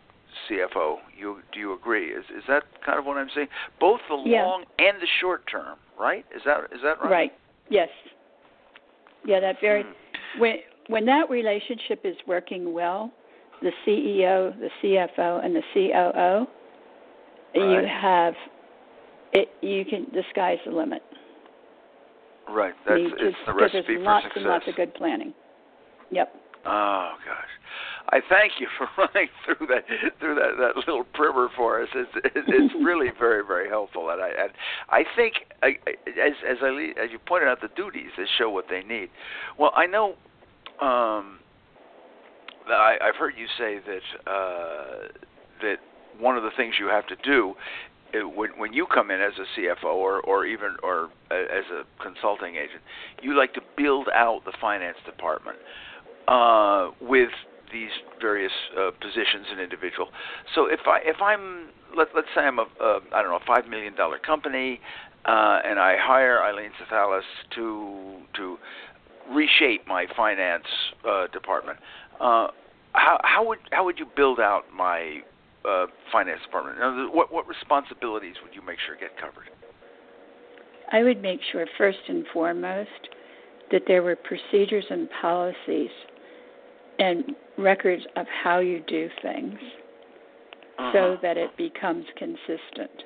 CFO, 0.49 0.99
you 1.17 1.39
do 1.53 1.61
you 1.61 1.73
agree? 1.73 2.09
Is 2.09 2.25
is 2.37 2.45
that 2.49 2.65
kind 2.85 2.99
of 2.99 3.07
what 3.07 3.17
I'm 3.17 3.31
saying? 3.35 3.49
Both 3.81 4.01
the 4.09 4.17
Yeah. 4.17 4.45
long 4.45 4.65
and 4.79 5.01
the 5.01 5.07
short 5.21 5.47
term, 5.47 5.79
right? 5.99 6.25
Is 6.35 6.43
that 6.45 6.69
is 6.73 6.83
that 6.83 7.01
right? 7.01 7.11
Right. 7.11 7.33
Yes. 7.69 7.89
Yeah, 9.25 9.41
that 9.41 9.61
very 9.61 9.83
Hmm. 9.83 10.39
when 10.39 10.63
when 10.89 11.05
that 11.07 11.29
relationship 11.31 12.05
is 12.05 12.17
working 12.27 12.73
well, 12.73 13.11
the 13.61 13.73
CEO, 13.85 14.53
the 14.61 14.71
CFO, 14.81 15.45
and 15.45 15.57
the 15.57 15.63
COO, 15.73 16.47
you 17.55 17.87
have 17.87 18.37
it. 19.33 19.51
You 19.63 19.85
can 19.85 20.07
the 20.13 20.23
sky's 20.31 20.59
the 20.65 20.71
limit. 20.71 21.03
Right. 22.49 22.75
That's 22.87 23.01
it's 23.19 23.37
the 23.47 23.55
recipe 23.55 23.83
there's 23.87 23.99
for 23.99 24.03
lots 24.03 24.25
success. 24.25 24.37
and 24.37 24.47
lots 24.47 24.69
of 24.69 24.77
good 24.77 24.95
planning. 24.95 25.35
Yep. 26.11 26.33
Oh 26.65 27.13
gosh, 27.25 27.53
I 28.11 28.21
thank 28.29 28.53
you 28.59 28.69
for 28.79 28.89
running 28.99 29.29
through 29.45 29.67
that 29.69 29.85
through 30.19 30.35
that, 30.37 30.57
that 30.59 30.77
little 30.77 31.05
primer 31.15 31.49
for 31.57 31.83
us. 31.83 31.89
It's 31.95 32.11
it's 32.25 32.49
it's 32.49 32.75
really 32.85 33.09
very 33.19 33.45
very 33.45 33.69
helpful, 33.69 34.11
and 34.11 34.21
I 34.21 34.29
and 34.29 34.51
I 34.91 35.05
think 35.17 35.35
I, 35.63 35.77
as 35.89 36.33
as 36.49 36.57
I 36.63 36.93
as 37.03 37.11
you 37.11 37.19
pointed 37.27 37.49
out 37.49 37.61
the 37.61 37.71
duties 37.77 38.11
that 38.17 38.27
show 38.39 38.51
what 38.51 38.67
they 38.69 38.83
need. 38.83 39.11
Well, 39.59 39.73
I 39.77 39.87
know. 39.87 40.15
Um, 40.81 41.39
that 42.69 42.75
I, 42.75 42.97
I've 43.01 43.17
heard 43.17 43.35
you 43.37 43.47
say 43.59 43.79
that 43.87 44.31
uh, 44.31 45.09
that 45.63 45.77
one 46.19 46.37
of 46.37 46.43
the 46.43 46.51
things 46.57 46.75
you 46.79 46.89
have 46.89 47.07
to 47.07 47.17
do 47.25 47.55
when 48.23 48.51
when 48.59 48.73
you 48.73 48.87
come 48.87 49.11
in 49.11 49.21
as 49.21 49.33
a 49.39 49.61
CFO 49.61 49.85
or 49.85 50.21
or 50.21 50.47
even 50.47 50.77
or 50.83 51.11
as 51.31 51.65
a 51.73 51.83
consulting 52.03 52.57
agent, 52.57 52.83
you 53.23 53.37
like 53.37 53.55
to 53.55 53.61
build 53.77 54.09
out 54.15 54.45
the 54.45 54.53
finance 54.61 54.99
department 55.05 55.59
uh, 56.29 56.91
with 57.01 57.31
these 57.73 57.91
various 58.21 58.53
uh, 58.79 58.91
positions 59.01 59.47
and 59.51 59.61
individual. 59.61 60.09
So 60.55 60.67
if 60.67 60.81
I 60.87 61.01
if 61.05 61.21
I'm 61.21 61.69
let 61.97 62.09
let's 62.15 62.29
say 62.35 62.43
I'm 62.43 62.59
a 62.59 62.63
uh, 62.63 63.01
don't 63.13 63.31
know 63.31 63.37
a 63.37 63.47
five 63.47 63.69
million 63.69 63.95
dollar 63.95 64.19
company, 64.19 64.81
uh, 65.25 65.61
and 65.65 65.79
I 65.79 65.97
hire 65.99 66.43
Eileen 66.43 66.71
Xethalis 66.81 67.23
to 67.57 68.17
to 68.37 68.59
reshape 69.31 69.87
my 69.87 70.07
finance 70.17 70.65
uh, 71.09 71.27
department. 71.29 71.79
Uh, 72.21 72.49
how 72.93 73.21
how 73.23 73.47
would 73.47 73.59
how 73.73 73.85
would 73.85 73.99
you 73.99 74.07
build 74.17 74.41
out 74.41 74.65
my 74.75 75.21
uh, 75.69 75.87
finance 76.13 76.41
department? 76.43 76.79
Words, 76.79 77.11
What 77.13 77.33
what 77.33 77.47
responsibilities 77.49 78.35
would 78.43 78.55
you 78.55 78.63
make 78.63 78.79
sure 78.87 78.97
get 78.97 79.17
covered? 79.19 79.51
I 80.93 81.03
would 81.03 81.21
make 81.21 81.41
sure 81.51 81.67
first 81.77 81.99
and 82.09 82.25
foremost 82.33 83.09
that 83.73 83.83
there 83.89 84.03
were 84.03 84.17
procedures 84.17 84.85
and 84.91 85.09
policies 85.21 85.91
and 86.99 87.25
records 87.59 88.05
of 88.17 88.27
how 88.45 88.59
you 88.61 88.81
do 88.87 89.09
things 89.23 89.59
so 90.93 91.13
Uh-huh. 91.13 91.17
that 91.23 91.37
it 91.37 91.57
becomes 91.57 92.05
consistent. 92.17 93.03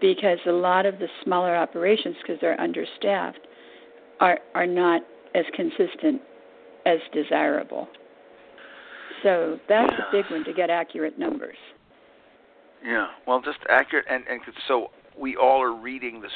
because 0.00 0.38
a 0.46 0.52
lot 0.52 0.86
of 0.86 1.00
the 1.00 1.08
smaller 1.24 1.56
operations, 1.56 2.14
because 2.22 2.38
they're 2.40 2.60
understaffed, 2.60 3.44
are 4.20 4.38
are 4.54 4.66
not 4.66 5.02
as 5.34 5.44
consistent 5.54 6.22
as 6.86 7.00
desirable. 7.12 7.88
So 9.24 9.58
that's 9.68 9.92
a 9.92 10.06
big 10.12 10.30
one 10.30 10.44
to 10.44 10.52
get 10.52 10.70
accurate 10.70 11.18
numbers. 11.18 11.56
Yeah. 12.84 13.08
Well, 13.26 13.40
just 13.40 13.58
accurate, 13.68 14.06
and 14.08 14.24
and 14.28 14.40
so 14.66 14.88
we 15.18 15.36
all 15.36 15.62
are 15.62 15.74
reading 15.74 16.20
this. 16.20 16.32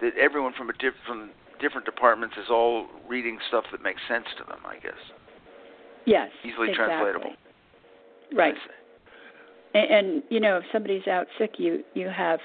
That 0.00 0.16
everyone 0.18 0.52
from 0.56 0.70
a 0.70 0.72
diff, 0.74 0.94
from 1.06 1.30
different 1.60 1.84
departments 1.84 2.36
is 2.38 2.48
all 2.50 2.86
reading 3.08 3.38
stuff 3.48 3.64
that 3.72 3.82
makes 3.82 4.00
sense 4.08 4.24
to 4.38 4.44
them. 4.44 4.60
I 4.64 4.78
guess 4.78 4.94
Yes, 6.06 6.30
easily 6.44 6.70
exactly. 6.70 6.94
translatable. 6.96 7.30
Right. 8.32 8.54
And, 9.74 9.90
and 9.90 10.22
you 10.30 10.40
know, 10.40 10.58
if 10.58 10.64
somebody's 10.72 11.06
out 11.06 11.26
sick, 11.38 11.52
you 11.58 11.84
you 11.94 12.08
have 12.08 12.40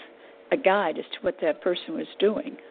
a 0.51 0.57
guide 0.57 0.97
as 0.97 1.05
to 1.13 1.19
what 1.21 1.37
that 1.41 1.61
person 1.61 1.95
was 1.95 2.07
doing. 2.19 2.57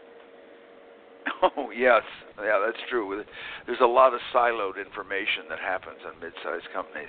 Oh 1.43 1.71
yes, 1.71 2.03
yeah, 2.39 2.59
that's 2.65 2.79
true. 2.89 3.23
There's 3.67 3.81
a 3.83 3.87
lot 3.87 4.15
of 4.15 4.21
siloed 4.35 4.79
information 4.79 5.45
that 5.51 5.59
happens 5.59 5.99
in 6.05 6.19
mid-sized 6.21 6.73
companies. 6.73 7.09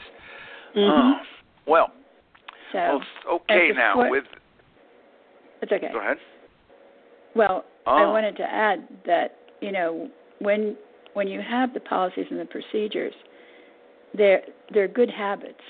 Mm-hmm. 0.75 1.11
Oh, 1.11 1.13
well, 1.65 1.91
So 2.75 2.81
well, 2.81 3.01
oh, 3.29 3.35
okay 3.49 3.71
now. 3.73 4.09
With 4.09 4.25
it's 5.61 5.71
okay. 5.71 5.89
go 5.93 5.99
ahead. 5.99 6.17
Well, 7.33 7.65
I 7.88 8.03
Oh. 8.03 8.11
wanted 8.11 8.35
to 8.38 8.43
add 8.43 8.85
that 9.05 9.38
you 9.61 9.71
know 9.71 10.09
when 10.39 10.75
when 11.13 11.27
you 11.29 11.41
have 11.41 11.73
the 11.73 11.79
policies 11.79 12.25
and 12.29 12.39
the 12.39 12.45
procedures, 12.45 13.13
they're 14.13 14.43
they're 14.73 14.89
good 14.89 15.09
habits, 15.09 15.63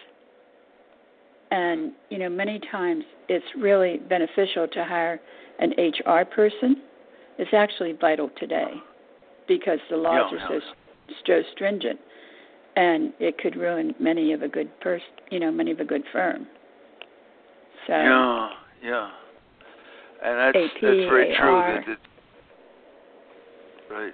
and 1.51 1.93
you 2.09 2.17
know 2.17 2.29
many 2.29 2.59
times 2.71 3.03
it's 3.29 3.45
really 3.55 3.97
beneficial 3.97 4.67
to 4.67 4.83
hire 4.83 5.19
an 5.59 5.73
HR 5.77 6.25
person. 6.25 6.81
It's 7.37 7.53
actually 7.53 7.91
vital 7.93 8.29
today 8.39 8.73
because 9.47 9.79
the 9.91 9.97
laws 9.97 10.31
Yeah, 10.31 10.39
are 10.39 10.59
so 10.59 10.75
so 11.27 11.43
stringent, 11.53 11.99
and 12.75 13.13
it 13.19 13.37
could 13.37 13.55
ruin 13.55 13.93
many 13.99 14.33
of 14.33 14.41
a 14.41 14.47
good 14.47 14.69
person, 14.79 15.07
you 15.29 15.39
know, 15.39 15.51
many 15.51 15.69
of 15.69 15.79
a 15.79 15.85
good 15.85 16.03
firm. 16.11 16.47
So 17.87 17.93
Yeah, 17.93 18.49
yeah, 18.83 19.09
and 20.23 20.39
that's 20.39 20.57
AP, 20.57 20.81
that's 20.81 21.09
very 21.09 21.35
true. 21.35 21.55
AR. 21.55 21.83
That, 21.87 21.97
right. 23.93 24.13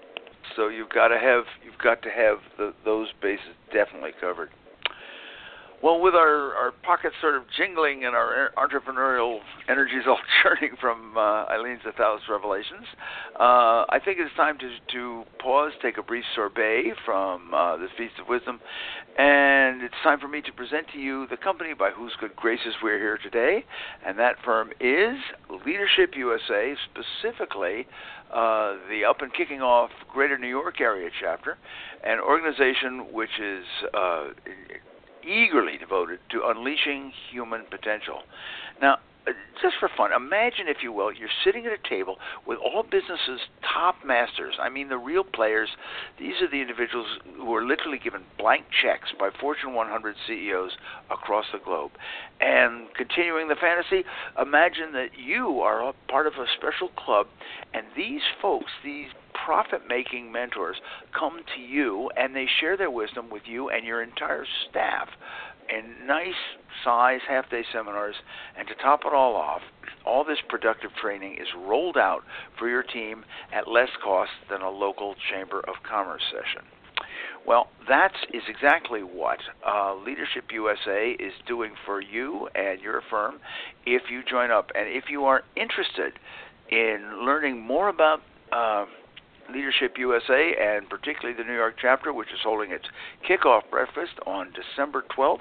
So 0.55 0.67
you've 0.67 0.89
got 0.89 1.09
to 1.09 1.17
have 1.17 1.43
you've 1.63 1.77
got 1.77 2.01
to 2.01 2.09
have 2.09 2.37
the, 2.57 2.73
those 2.83 3.07
bases 3.21 3.55
definitely 3.73 4.11
covered. 4.19 4.49
Well, 5.83 5.99
with 5.99 6.13
our, 6.13 6.53
our 6.53 6.71
pockets 6.83 7.15
sort 7.21 7.33
of 7.33 7.41
jingling 7.57 8.05
and 8.05 8.15
our 8.15 8.51
entrepreneurial 8.55 9.39
energies 9.67 10.03
all 10.07 10.19
churning 10.43 10.75
from 10.79 11.17
uh, 11.17 11.45
a 11.45 11.91
thousand 11.97 12.29
revelations, 12.29 12.85
uh, 13.39 13.89
I 13.89 13.99
think 14.05 14.19
it's 14.19 14.35
time 14.35 14.59
to, 14.59 14.69
to 14.93 15.23
pause, 15.39 15.71
take 15.81 15.97
a 15.97 16.03
brief 16.03 16.23
sorbet 16.35 16.93
from 17.03 17.51
uh, 17.55 17.77
this 17.77 17.89
Feast 17.97 18.13
of 18.21 18.27
Wisdom, 18.27 18.59
and 19.17 19.81
it's 19.81 19.95
time 20.03 20.19
for 20.19 20.27
me 20.27 20.41
to 20.41 20.51
present 20.51 20.85
to 20.93 20.99
you 20.99 21.25
the 21.31 21.37
company 21.37 21.73
by 21.73 21.89
whose 21.89 22.13
good 22.19 22.35
graces 22.35 22.75
we're 22.83 22.99
here 22.99 23.17
today, 23.17 23.65
and 24.05 24.19
that 24.19 24.35
firm 24.45 24.69
is 24.79 25.17
Leadership 25.65 26.13
USA, 26.15 26.75
specifically 26.91 27.87
uh, 28.31 28.75
the 28.87 29.03
up 29.03 29.21
and 29.21 29.33
kicking 29.33 29.63
off 29.63 29.89
Greater 30.13 30.37
New 30.37 30.47
York 30.47 30.79
area 30.79 31.09
chapter, 31.19 31.57
an 32.03 32.19
organization 32.19 33.11
which 33.11 33.39
is 33.41 33.65
uh, 33.95 34.27
eagerly 35.25 35.77
devoted 35.77 36.19
to 36.29 36.47
unleashing 36.47 37.11
human 37.31 37.65
potential. 37.69 38.23
Now, 38.81 38.97
just 39.61 39.75
for 39.79 39.89
fun, 39.95 40.11
imagine, 40.11 40.67
if 40.67 40.77
you 40.81 40.91
will, 40.91 41.13
you're 41.13 41.29
sitting 41.43 41.65
at 41.65 41.71
a 41.71 41.89
table 41.89 42.17
with 42.47 42.57
all 42.57 42.83
businesses' 42.83 43.41
top 43.61 43.95
masters. 44.03 44.55
I 44.59 44.69
mean, 44.69 44.89
the 44.89 44.97
real 44.97 45.23
players. 45.23 45.69
These 46.19 46.41
are 46.41 46.49
the 46.49 46.61
individuals 46.61 47.07
who 47.37 47.53
are 47.53 47.63
literally 47.63 47.99
given 47.99 48.23
blank 48.37 48.65
checks 48.81 49.09
by 49.19 49.29
Fortune 49.39 49.73
100 49.73 50.15
CEOs 50.27 50.71
across 51.11 51.45
the 51.53 51.59
globe. 51.59 51.91
And 52.39 52.87
continuing 52.95 53.47
the 53.47 53.55
fantasy, 53.55 54.03
imagine 54.41 54.93
that 54.93 55.09
you 55.17 55.59
are 55.61 55.89
a 55.89 55.93
part 56.09 56.25
of 56.25 56.33
a 56.33 56.45
special 56.57 56.89
club, 56.89 57.27
and 57.73 57.85
these 57.95 58.21
folks, 58.41 58.71
these 58.83 59.07
profit 59.45 59.81
making 59.87 60.31
mentors 60.31 60.77
come 61.17 61.41
to 61.55 61.61
you 61.61 62.09
and 62.17 62.35
they 62.35 62.45
share 62.59 62.77
their 62.77 62.91
wisdom 62.91 63.29
with 63.29 63.43
you 63.45 63.69
and 63.69 63.85
your 63.85 64.03
entire 64.03 64.45
staff 64.69 65.07
in 65.71 66.05
nice 66.05 66.33
size 66.83 67.21
half 67.27 67.49
day 67.49 67.63
seminars 67.73 68.15
and 68.57 68.67
to 68.67 68.75
top 68.75 69.01
it 69.05 69.13
all 69.13 69.35
off 69.35 69.61
all 70.05 70.23
this 70.23 70.39
productive 70.49 70.91
training 71.01 71.33
is 71.33 71.47
rolled 71.55 71.97
out 71.97 72.23
for 72.57 72.69
your 72.69 72.83
team 72.83 73.23
at 73.53 73.67
less 73.67 73.89
cost 74.03 74.31
than 74.49 74.61
a 74.61 74.69
local 74.69 75.15
chamber 75.29 75.59
of 75.59 75.75
commerce 75.87 76.23
session 76.31 76.67
well, 77.45 77.69
that 77.89 78.13
is 78.33 78.43
exactly 78.47 79.01
what 79.01 79.39
uh, 79.67 79.95
Leadership 79.95 80.45
USA 80.51 81.11
is 81.11 81.33
doing 81.47 81.73
for 81.85 82.01
you 82.01 82.47
and 82.53 82.79
your 82.79 83.01
firm 83.09 83.39
if 83.85 84.03
you 84.11 84.21
join 84.23 84.51
up. 84.51 84.69
And 84.75 84.87
if 84.87 85.05
you 85.09 85.25
are 85.25 85.41
interested 85.55 86.13
in 86.69 87.25
learning 87.25 87.59
more 87.59 87.89
about 87.89 88.21
uh, 88.51 88.85
Leadership 89.53 89.97
USA 89.97 90.53
and 90.59 90.89
particularly 90.89 91.35
the 91.37 91.43
New 91.43 91.55
York 91.55 91.75
chapter, 91.81 92.13
which 92.13 92.29
is 92.29 92.39
holding 92.43 92.71
its 92.71 92.85
kickoff 93.27 93.61
breakfast 93.69 94.13
on 94.25 94.53
December 94.53 95.03
12th, 95.15 95.39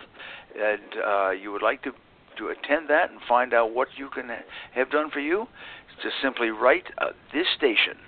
and 0.57 0.81
uh, 1.05 1.31
you 1.31 1.53
would 1.53 1.63
like 1.63 1.83
to 1.83 1.93
to 2.39 2.49
attend 2.49 2.89
that 2.89 3.11
and 3.11 3.21
find 3.29 3.53
out 3.53 3.75
what 3.75 3.89
you 3.97 4.09
can 4.09 4.31
have 4.73 4.91
done 4.91 5.11
for 5.11 5.21
you, 5.21 5.47
just 6.03 6.15
simply 6.23 6.49
write 6.49 6.87
uh, 6.99 7.07
this 7.35 7.47
station 7.57 7.99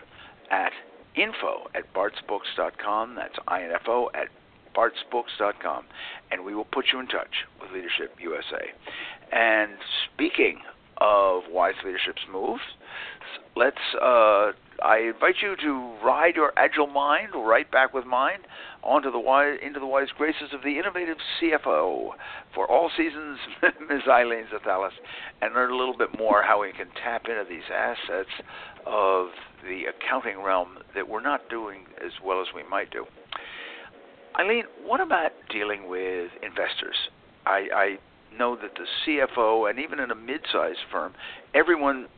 at 0.51 0.73
info 1.15 1.69
at 1.75 1.93
bartsbooks.com. 1.93 3.15
That's 3.15 3.37
info 3.47 4.09
at 4.15 4.29
bartsbooks.com, 4.75 5.85
and 6.31 6.45
we 6.45 6.55
will 6.55 6.65
put 6.65 6.87
you 6.93 7.01
in 7.01 7.07
touch 7.07 7.45
with 7.61 7.71
Leadership 7.73 8.17
USA. 8.21 8.71
And 9.33 9.73
speaking 10.15 10.61
of 10.99 11.43
Wise 11.51 11.75
Leadership's 11.85 12.23
moves, 12.31 12.62
let's. 13.57 13.77
Uh, 14.01 14.53
I 14.83 14.99
invite 14.99 15.37
you 15.40 15.55
to 15.62 15.95
ride 16.05 16.35
your 16.35 16.53
agile 16.57 16.88
mind 16.88 17.31
right 17.37 17.71
back 17.71 17.95
with 17.95 18.05
mine 18.05 18.40
onto 18.83 19.12
the 19.12 19.18
wise, 19.18 19.59
into 19.62 19.79
the 19.79 19.87
wise 19.87 20.09
graces 20.18 20.53
of 20.53 20.62
the 20.62 20.77
innovative 20.77 21.18
CFO 21.40 22.11
for 22.53 22.68
all 22.68 22.90
seasons, 22.97 23.38
Ms. 23.62 24.03
Eileen 24.09 24.47
Xethalis, 24.53 24.90
and 25.40 25.55
learn 25.55 25.71
a 25.71 25.77
little 25.77 25.97
bit 25.97 26.18
more 26.18 26.42
how 26.42 26.62
we 26.62 26.73
can 26.73 26.88
tap 27.01 27.27
into 27.29 27.45
these 27.49 27.62
assets 27.73 28.31
of 28.85 29.29
the 29.62 29.85
accounting 29.85 30.42
realm 30.42 30.79
that 30.97 31.09
we're 31.09 31.23
not 31.23 31.49
doing 31.49 31.85
as 32.05 32.12
well 32.25 32.40
as 32.40 32.49
we 32.53 32.64
might 32.68 32.90
do. 32.90 33.07
Eileen, 34.37 34.64
what 34.85 35.01
about 35.01 35.31
dealing 35.49 35.88
with 35.88 36.33
investors? 36.42 36.97
I, 37.47 37.68
I 37.73 37.99
know 38.37 38.57
that 38.57 38.73
the 38.75 38.87
CFO 39.07 39.71
and 39.71 39.79
even 39.79 40.01
in 40.01 40.11
a 40.11 40.16
mid-sized 40.16 40.81
firm, 40.90 41.12
everyone 41.55 42.09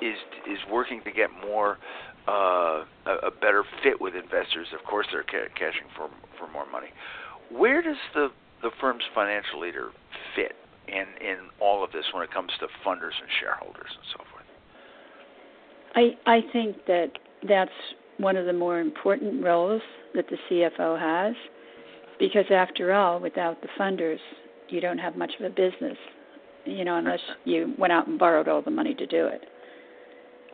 is 0.00 0.16
is 0.50 0.58
working 0.70 1.00
to 1.04 1.12
get 1.12 1.30
more 1.46 1.78
uh, 2.26 2.84
a, 3.06 3.28
a 3.28 3.30
better 3.30 3.64
fit 3.82 4.00
with 4.00 4.14
investors. 4.14 4.68
Of 4.78 4.84
course, 4.88 5.06
they're 5.12 5.24
ca- 5.24 5.52
cashing 5.54 5.88
for 5.96 6.08
for 6.38 6.50
more 6.50 6.66
money. 6.70 6.88
Where 7.50 7.82
does 7.82 8.00
the 8.14 8.28
the 8.62 8.70
firm's 8.80 9.04
financial 9.14 9.60
leader 9.60 9.90
fit 10.34 10.52
in 10.88 11.04
in 11.20 11.36
all 11.60 11.84
of 11.84 11.92
this 11.92 12.04
when 12.12 12.22
it 12.22 12.32
comes 12.32 12.50
to 12.60 12.66
funders 12.86 13.16
and 13.20 13.28
shareholders 13.40 13.90
and 13.90 14.04
so 14.12 14.24
forth? 14.32 14.44
I 15.94 16.16
I 16.26 16.40
think 16.52 16.86
that 16.86 17.12
that's 17.46 17.70
one 18.18 18.36
of 18.36 18.46
the 18.46 18.52
more 18.52 18.80
important 18.80 19.44
roles 19.44 19.82
that 20.14 20.26
the 20.28 20.36
CFO 20.48 20.98
has, 20.98 21.34
because 22.18 22.44
after 22.50 22.92
all, 22.92 23.20
without 23.20 23.60
the 23.60 23.68
funders, 23.78 24.18
you 24.68 24.80
don't 24.80 24.98
have 24.98 25.16
much 25.16 25.32
of 25.38 25.46
a 25.46 25.50
business. 25.50 25.98
You 26.64 26.84
know, 26.84 26.96
unless 26.96 27.20
you 27.44 27.74
went 27.78 27.92
out 27.92 28.06
and 28.06 28.18
borrowed 28.18 28.48
all 28.48 28.62
the 28.62 28.70
money 28.70 28.94
to 28.94 29.06
do 29.06 29.26
it. 29.26 29.42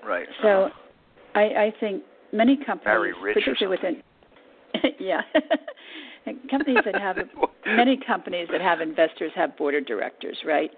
Right. 0.04 0.26
So, 0.42 0.70
I 1.34 1.40
I 1.40 1.74
think 1.80 2.02
many 2.32 2.56
companies, 2.56 3.14
particularly 3.34 3.66
within, 3.76 4.02
yeah, 5.00 5.22
companies 6.50 6.78
that 6.84 6.94
have 6.96 7.16
many 7.66 7.96
companies 7.96 8.48
that 8.52 8.60
have 8.60 8.80
investors 8.80 9.32
have 9.34 9.56
board 9.56 9.74
of 9.74 9.86
directors, 9.86 10.36
right? 10.44 10.70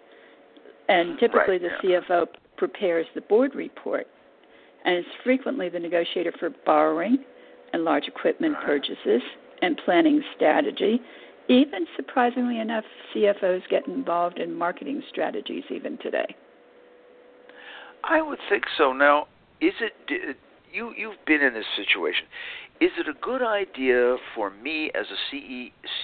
And 0.88 1.18
typically 1.18 1.58
Right, 1.58 1.62
the 1.82 1.88
yeah. 1.88 2.00
CFO 2.00 2.26
prepares 2.56 3.06
the 3.14 3.20
board 3.22 3.54
report 3.54 4.06
and 4.84 4.98
is 4.98 5.04
frequently 5.24 5.68
the 5.68 5.78
negotiator 5.78 6.32
for 6.38 6.50
borrowing 6.66 7.18
and 7.72 7.84
large 7.84 8.08
equipment 8.08 8.54
Right. 8.54 8.66
purchases 8.66 9.22
and 9.62 9.80
planning 9.84 10.22
strategy. 10.36 11.00
Even 11.48 11.86
surprisingly 11.96 12.58
enough, 12.60 12.84
CFOs 13.14 13.62
get 13.68 13.86
involved 13.86 14.38
in 14.38 14.54
marketing 14.54 15.02
strategies 15.08 15.64
even 15.70 15.98
today. 15.98 16.26
I 18.04 18.20
would 18.20 18.38
think 18.48 18.64
so. 18.76 18.92
Now, 18.92 19.28
is 19.62 19.74
it 19.80 20.36
you? 20.72 20.92
You've 20.96 21.24
been 21.24 21.40
in 21.40 21.54
this 21.54 21.66
situation. 21.76 22.26
Is 22.80 22.90
it 22.98 23.08
a 23.08 23.14
good 23.20 23.42
idea 23.42 24.16
for 24.34 24.50
me 24.50 24.90
as 24.94 25.06
a 25.06 25.36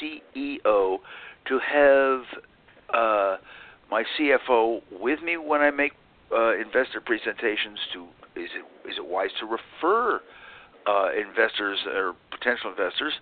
CEO 0.00 0.98
to 1.46 1.58
have 1.58 2.20
uh, 2.94 3.36
my 3.90 4.04
CFO 4.18 4.82
with 4.92 5.20
me 5.22 5.36
when 5.36 5.60
I 5.60 5.70
make 5.70 5.92
uh, 6.32 6.54
investor 6.56 7.00
presentations 7.04 7.78
to 7.94 8.04
is 8.36 8.50
it 8.54 8.88
is 8.88 8.96
it 8.96 9.06
wise 9.06 9.30
to 9.40 9.46
refer 9.46 10.20
uh, 10.86 11.08
investors 11.18 11.78
or 11.86 12.14
potential 12.30 12.70
investors 12.70 13.14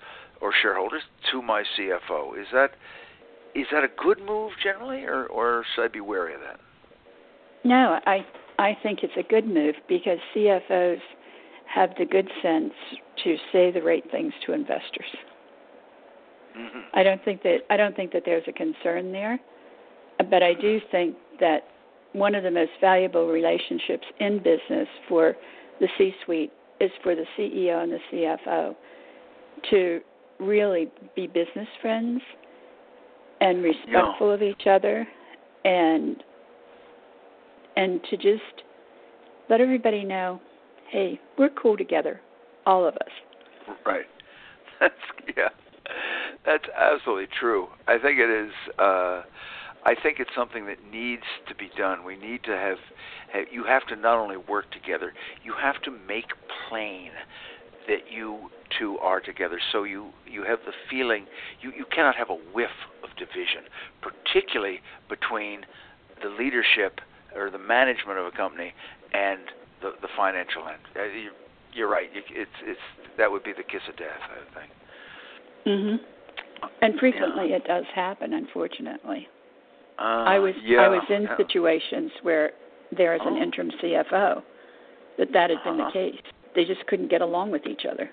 or 0.42 0.52
shareholders 0.60 1.02
to 1.32 1.40
my 1.40 1.62
CFO? 1.78 2.38
Is 2.38 2.46
that 2.52 2.72
is 3.54 3.66
that 3.72 3.84
a 3.84 3.88
good 3.96 4.18
move 4.20 4.52
generally, 4.62 5.04
or 5.04 5.26
or 5.26 5.64
should 5.74 5.84
I 5.84 5.88
be 5.88 6.00
wary 6.00 6.34
of 6.34 6.40
that? 6.40 6.60
No, 7.64 7.98
I 8.06 8.26
I 8.58 8.76
think 8.82 9.00
it's 9.02 9.12
a 9.16 9.22
good 9.22 9.46
move 9.46 9.74
because 9.88 10.18
CFOs 10.34 11.00
have 11.66 11.90
the 11.98 12.04
good 12.04 12.28
sense 12.42 12.72
to 13.24 13.36
say 13.52 13.70
the 13.70 13.82
right 13.82 14.04
things 14.10 14.32
to 14.46 14.52
investors. 14.52 15.06
Mm-hmm. 16.56 16.78
I 16.94 17.02
don't 17.02 17.22
think 17.24 17.42
that 17.42 17.58
I 17.68 17.76
don't 17.76 17.94
think 17.94 18.12
that 18.12 18.22
there's 18.24 18.44
a 18.48 18.52
concern 18.52 19.12
there, 19.12 19.38
but 20.30 20.42
I 20.42 20.54
do 20.54 20.80
think 20.90 21.16
that 21.38 21.64
one 22.12 22.34
of 22.34 22.44
the 22.44 22.50
most 22.50 22.70
valuable 22.80 23.28
relationships 23.28 24.06
in 24.20 24.38
business 24.38 24.88
for 25.08 25.36
the 25.80 25.88
C-suite 25.98 26.52
is 26.80 26.90
for 27.02 27.14
the 27.14 27.24
CEO 27.36 27.82
and 27.82 27.92
the 27.92 27.98
CFO 28.10 28.74
to 29.70 30.00
really 30.38 30.88
be 31.14 31.26
business 31.26 31.68
friends 31.82 32.20
and 33.40 33.62
respectful 33.62 34.28
yeah. 34.28 34.34
of 34.34 34.42
each 34.42 34.66
other 34.66 35.06
and 35.64 36.22
and 37.76 38.00
to 38.10 38.16
just 38.16 38.64
let 39.48 39.60
everybody 39.60 40.04
know, 40.04 40.40
hey, 40.90 41.20
we're 41.38 41.50
cool 41.50 41.76
together, 41.76 42.20
all 42.64 42.86
of 42.86 42.94
us. 42.94 43.76
Right. 43.84 44.06
That's 44.80 44.94
yeah. 45.36 45.48
That's 46.44 46.64
absolutely 46.76 47.28
true. 47.38 47.68
I 47.86 47.98
think 47.98 48.18
it 48.18 48.30
is. 48.30 48.52
Uh, 48.78 49.22
I 49.84 49.94
think 50.02 50.18
it's 50.18 50.30
something 50.36 50.66
that 50.66 50.78
needs 50.90 51.22
to 51.48 51.54
be 51.54 51.70
done. 51.76 52.04
We 52.04 52.16
need 52.16 52.42
to 52.44 52.52
have, 52.52 52.78
have. 53.32 53.44
You 53.50 53.64
have 53.64 53.86
to 53.88 53.96
not 53.96 54.18
only 54.18 54.36
work 54.36 54.70
together. 54.70 55.12
You 55.44 55.54
have 55.60 55.80
to 55.82 55.90
make 55.90 56.26
plain 56.68 57.10
that 57.88 58.10
you 58.10 58.50
two 58.78 58.98
are 58.98 59.20
together. 59.20 59.58
So 59.72 59.84
you 59.84 60.10
you 60.26 60.44
have 60.44 60.58
the 60.66 60.72
feeling. 60.90 61.26
You 61.60 61.72
you 61.76 61.84
cannot 61.94 62.16
have 62.16 62.30
a 62.30 62.38
whiff 62.54 62.70
of 63.02 63.10
division, 63.16 63.64
particularly 64.02 64.80
between 65.08 65.62
the 66.22 66.28
leadership 66.28 67.00
or 67.36 67.50
the 67.50 67.58
management 67.58 68.18
of 68.18 68.26
a 68.26 68.30
company 68.30 68.72
and 69.12 69.40
the 69.82 69.92
the 70.02 70.08
financial 70.16 70.66
end. 70.68 70.82
Uh, 70.96 71.04
you, 71.04 71.30
you're 71.72 71.88
right. 71.88 72.08
You, 72.14 72.22
it's 72.30 72.50
it's 72.64 72.80
that 73.18 73.30
would 73.30 73.44
be 73.44 73.52
the 73.52 73.62
kiss 73.62 73.82
of 73.88 73.96
death. 73.96 74.20
I 74.24 74.58
think. 74.58 74.72
Mhm. 75.66 75.98
And 76.82 76.98
frequently 76.98 77.50
yeah. 77.50 77.56
it 77.56 77.64
does 77.66 77.84
happen, 77.94 78.32
unfortunately. 78.32 79.28
Uh, 79.98 80.02
I 80.02 80.38
was 80.38 80.54
yeah, 80.62 80.78
I 80.78 80.88
was 80.88 81.02
in 81.08 81.22
yeah. 81.22 81.36
situations 81.36 82.10
where 82.22 82.52
there 82.96 83.14
is 83.14 83.20
oh. 83.24 83.34
an 83.34 83.42
interim 83.42 83.70
CFO 83.82 84.42
that 85.18 85.28
that 85.32 85.50
had 85.50 85.58
been 85.64 85.80
uh-huh. 85.80 85.90
the 85.92 85.92
case. 85.92 86.20
They 86.54 86.64
just 86.64 86.86
couldn't 86.86 87.10
get 87.10 87.20
along 87.20 87.50
with 87.50 87.66
each 87.66 87.82
other. 87.90 88.10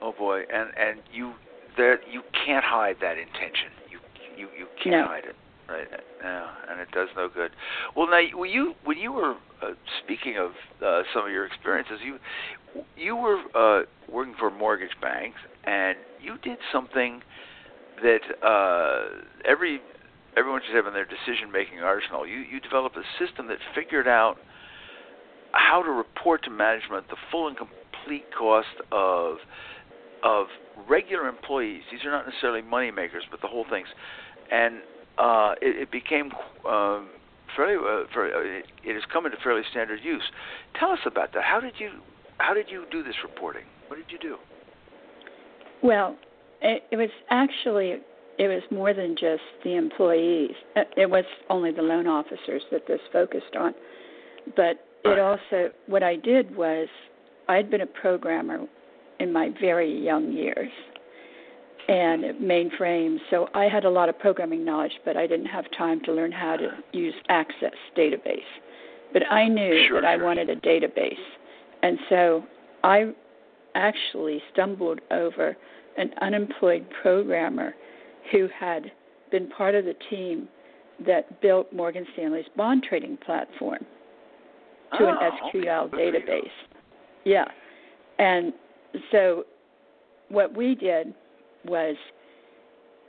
Oh 0.00 0.12
boy, 0.16 0.40
and 0.52 0.70
and 0.76 1.00
you 1.12 1.32
there 1.76 2.00
you 2.10 2.22
can't 2.44 2.64
hide 2.64 2.96
that 3.00 3.18
intention. 3.18 3.70
You 3.90 3.98
you 4.36 4.48
you 4.58 4.66
can't 4.82 4.96
no. 4.96 5.04
hide 5.06 5.24
it. 5.24 5.36
Right. 5.72 5.88
Yeah, 6.22 6.46
and 6.70 6.80
it 6.80 6.90
does 6.92 7.08
no 7.16 7.30
good. 7.34 7.50
Well, 7.96 8.06
now 8.06 8.20
when 8.34 8.50
you 8.50 8.74
when 8.84 8.98
you 8.98 9.10
were 9.12 9.34
uh, 9.62 9.72
speaking 10.04 10.36
of 10.36 10.50
uh, 10.84 11.02
some 11.14 11.24
of 11.24 11.32
your 11.32 11.46
experiences, 11.46 11.98
you 12.04 12.18
you 12.96 13.16
were 13.16 13.40
uh, 13.54 13.84
working 14.10 14.34
for 14.38 14.50
mortgage 14.50 14.94
banks, 15.00 15.38
and 15.64 15.96
you 16.20 16.36
did 16.44 16.58
something 16.70 17.22
that 18.02 18.20
uh, 18.46 19.22
every 19.48 19.80
everyone 20.36 20.60
should 20.66 20.76
have 20.76 20.86
in 20.86 20.92
their 20.92 21.06
decision 21.06 21.50
making 21.50 21.78
arsenal. 21.78 22.26
You 22.26 22.40
you 22.40 22.60
developed 22.60 22.96
a 22.98 23.24
system 23.24 23.48
that 23.48 23.58
figured 23.74 24.06
out 24.06 24.36
how 25.52 25.82
to 25.82 25.90
report 25.90 26.44
to 26.44 26.50
management 26.50 27.08
the 27.08 27.16
full 27.30 27.48
and 27.48 27.56
complete 27.56 28.26
cost 28.38 28.68
of 28.90 29.36
of 30.22 30.48
regular 30.86 31.28
employees. 31.28 31.82
These 31.90 32.04
are 32.04 32.10
not 32.10 32.26
necessarily 32.26 32.60
money 32.60 32.90
makers, 32.90 33.24
but 33.30 33.40
the 33.40 33.48
whole 33.48 33.64
things. 33.70 33.88
And 34.50 34.82
uh, 35.18 35.54
it, 35.60 35.82
it 35.82 35.92
became 35.92 36.30
um, 36.68 37.08
fairly, 37.56 37.76
uh, 37.76 38.06
fairly 38.12 38.32
uh, 38.32 38.58
it, 38.58 38.64
it 38.84 38.94
has 38.94 39.02
come 39.12 39.26
into 39.26 39.38
fairly 39.42 39.62
standard 39.70 40.00
use. 40.02 40.22
Tell 40.78 40.90
us 40.90 41.00
about 41.06 41.32
that. 41.34 41.44
How 41.44 41.60
did 41.60 41.74
you 41.78 41.90
how 42.38 42.54
did 42.54 42.66
you 42.68 42.84
do 42.90 43.02
this 43.02 43.14
reporting? 43.22 43.64
What 43.88 43.96
did 43.96 44.06
you 44.10 44.18
do? 44.18 44.36
Well, 45.82 46.16
it, 46.60 46.84
it 46.90 46.96
was 46.96 47.10
actually 47.30 47.96
it 48.38 48.48
was 48.48 48.62
more 48.70 48.94
than 48.94 49.14
just 49.14 49.42
the 49.62 49.76
employees. 49.76 50.52
Uh, 50.76 50.82
It 50.96 51.10
was 51.10 51.24
only 51.50 51.72
the 51.72 51.82
loan 51.82 52.06
officers 52.06 52.62
that 52.70 52.86
this 52.86 53.00
focused 53.12 53.54
on, 53.58 53.74
but 54.56 54.84
it 55.04 55.18
also 55.18 55.70
what 55.86 56.02
I 56.02 56.16
did 56.16 56.56
was 56.56 56.88
I'd 57.48 57.70
been 57.70 57.80
a 57.82 57.86
programmer 57.86 58.66
in 59.20 59.32
my 59.32 59.50
very 59.60 59.92
young 59.92 60.32
years 60.32 60.70
and 61.92 62.24
mainframes, 62.40 63.18
so 63.30 63.48
I 63.54 63.64
had 63.64 63.84
a 63.84 63.90
lot 63.90 64.08
of 64.08 64.18
programming 64.18 64.64
knowledge, 64.64 64.92
but 65.04 65.14
I 65.16 65.26
didn't 65.26 65.46
have 65.46 65.66
time 65.76 66.00
to 66.04 66.12
learn 66.12 66.32
how 66.32 66.56
to 66.56 66.70
use 66.92 67.12
Access 67.28 67.74
database. 67.96 68.38
But 69.12 69.30
I 69.30 69.46
knew 69.46 69.84
Sure, 69.88 70.00
that 70.00 70.08
I 70.08 70.16
wanted 70.16 70.48
a 70.48 70.56
database, 70.56 71.12
and 71.82 71.98
so 72.08 72.44
I 72.82 73.12
actually 73.74 74.40
stumbled 74.54 75.00
over 75.10 75.54
an 75.98 76.10
unemployed 76.22 76.86
programmer 77.02 77.74
who 78.30 78.48
had 78.58 78.90
been 79.30 79.50
part 79.50 79.74
of 79.74 79.84
the 79.84 79.94
team 80.08 80.48
that 81.06 81.42
built 81.42 81.70
Morgan 81.74 82.06
Stanley's 82.14 82.46
bond 82.56 82.84
trading 82.88 83.18
platform 83.18 83.84
to 84.96 85.08
an 85.08 85.16
Oh, 85.20 85.30
SQL 85.54 85.90
for 85.90 85.98
you. 86.00 86.12
database. 86.12 86.50
Yeah. 87.24 87.44
And 88.18 88.54
so 89.10 89.44
what 90.30 90.54
we 90.56 90.74
did 90.74 91.12
was 91.64 91.96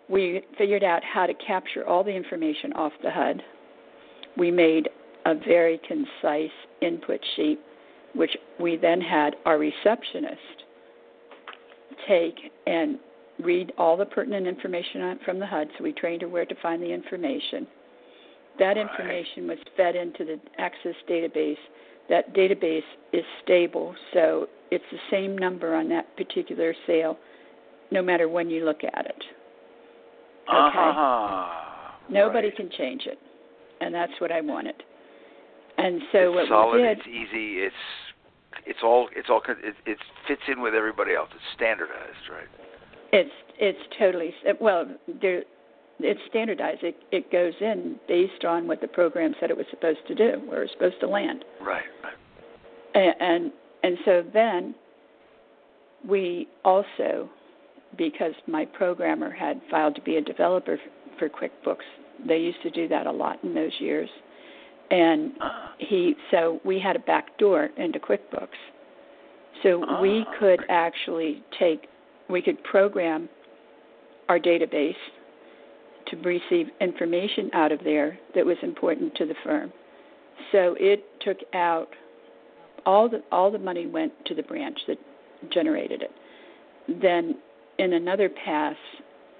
we 0.10 0.42
figured 0.58 0.84
out 0.84 1.02
how 1.04 1.26
to 1.26 1.34
capture 1.34 1.88
all 1.88 2.04
the 2.04 2.12
information 2.12 2.74
off 2.74 2.92
the 3.02 3.12
HUD. 3.12 3.42
We 4.38 4.52
made 4.52 4.90
a 5.26 5.34
very 5.34 5.80
concise 5.88 6.52
input 6.82 7.20
sheet, 7.36 7.60
which 8.14 8.36
we 8.60 8.78
then 8.78 9.00
had 9.00 9.36
our 9.46 9.58
receptionist 9.58 10.38
take 12.08 12.36
and 12.68 13.00
read 13.40 13.72
all 13.78 13.98
the 13.98 14.06
pertinent 14.06 14.48
information 14.48 15.18
from 15.26 15.40
the 15.40 15.46
HUD. 15.46 15.70
So 15.78 15.84
we 15.84 15.94
trained 15.94 16.22
her 16.22 16.28
where 16.28 16.46
to 16.46 16.56
find 16.62 16.82
the 16.82 16.92
information. 16.92 17.66
That 18.60 18.78
information 18.78 19.48
was 19.48 19.58
fed 19.76 19.96
into 19.96 20.26
the 20.26 20.40
Access 20.60 20.96
database. 21.10 21.58
That 22.10 22.36
database 22.36 22.84
is 23.14 23.24
stable, 23.44 23.96
so 24.14 24.48
it's 24.70 24.84
the 24.92 25.00
same 25.10 25.38
number 25.38 25.74
on 25.74 25.90
that 25.90 26.16
particular 26.18 26.76
sale, 26.86 27.18
no 27.94 28.02
matter 28.02 28.28
when 28.28 28.50
you 28.50 28.66
look 28.66 28.82
at 28.84 29.06
it. 29.06 29.24
Okay. 30.50 30.78
Uh-huh. 30.78 31.96
Nobody 32.10 32.48
right. 32.50 32.58
can 32.58 32.70
change 32.78 33.04
it, 33.06 33.18
and 33.80 33.94
that's 33.96 34.12
what 34.20 34.32
I 34.32 34.42
wanted. 34.42 34.76
And 35.78 36.02
so 36.12 36.20
it's 36.20 36.36
what 36.36 36.48
solid. 36.50 36.76
we 36.76 36.82
did, 36.84 36.98
It's 36.98 37.08
easy. 37.08 37.48
It's 37.60 37.76
it's 38.66 38.80
all 38.84 39.08
it's 39.16 39.30
all 39.30 39.42
it, 39.48 39.76
it 39.86 39.98
fits 40.28 40.42
in 40.48 40.62
with 40.62 40.74
everybody 40.74 41.16
else. 41.16 41.30
It's 41.34 41.44
standardized, 41.56 42.30
right? 42.30 42.48
it's 43.14 43.32
it's 43.60 43.80
totally 44.00 44.34
well. 44.60 44.86
There, 45.22 45.44
it's 46.00 46.20
standardized. 46.30 46.84
It 46.84 46.98
it 47.12 47.32
goes 47.32 47.54
in 47.62 47.98
based 48.08 48.44
on 48.44 48.68
what 48.68 48.82
the 48.82 48.88
program 48.88 49.34
said 49.40 49.50
it 49.50 49.58
was 49.58 49.68
supposed 49.70 50.06
to 50.08 50.16
do, 50.16 50.42
where 50.48 50.64
it's 50.64 50.74
supposed 50.74 51.00
to 51.00 51.08
land. 51.08 51.46
Right. 51.62 51.84
Right. 52.04 52.14
and 52.96 53.16
and, 53.22 53.52
and 53.84 53.98
so 54.04 54.24
then 54.34 54.76
we 56.08 56.48
also 56.66 57.30
because 57.98 58.34
my 58.48 58.66
programmer 58.66 59.30
had 59.32 59.62
filed 59.70 59.96
to 59.96 60.02
be 60.02 60.18
a 60.18 60.22
developer 60.22 60.78
for 61.20 61.30
QuickBooks. 61.30 61.86
They 62.28 62.38
used 62.38 62.62
to 62.64 62.70
do 62.70 62.88
that 62.88 63.08
a 63.08 63.12
lot 63.12 63.44
in 63.44 63.54
those 63.54 63.72
years. 63.80 64.10
And 64.92 65.34
he 65.80 66.16
so 66.32 66.60
we 66.64 66.80
had 66.80 66.96
a 66.96 67.00
back 67.00 67.38
door 67.38 67.70
into 67.78 68.00
QuickBooks. 68.00 68.48
So 69.64 70.02
we 70.02 70.26
Ah, 70.28 70.40
could 70.40 70.60
actually 70.70 71.44
take 71.60 71.88
we 72.30 72.42
could 72.42 72.62
program 72.64 73.30
our 74.30 74.40
database 74.40 74.96
to 76.08 76.18
receive 76.18 76.68
information 76.82 77.50
out 77.54 77.72
of 77.72 77.80
there 77.84 78.18
that 78.36 78.46
was 78.46 78.58
important 78.62 79.16
to 79.16 79.26
the 79.26 79.36
firm. 79.44 79.72
So 80.52 80.76
it 80.80 81.06
took 81.22 81.38
out 81.54 81.90
all 82.86 83.10
the 83.10 83.24
all 83.32 83.52
the 83.52 83.60
money 83.60 83.88
went 83.88 84.14
to 84.26 84.36
the 84.36 84.44
branch 84.44 84.78
that 84.88 84.98
generated 85.52 86.02
it. 86.02 86.12
Then 87.02 87.36
in 87.80 87.94
another 87.94 88.30
pass, 88.30 88.76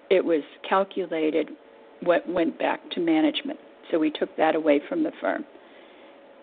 it 0.10 0.24
was 0.24 0.42
calculated 0.68 1.50
what 2.02 2.28
went 2.28 2.58
back 2.60 2.80
to 2.92 3.00
management. 3.00 3.60
So 3.92 4.00
we 4.00 4.12
took 4.12 4.36
that 4.38 4.56
away 4.56 4.82
from 4.88 5.04
the 5.04 5.12
firm, 5.22 5.46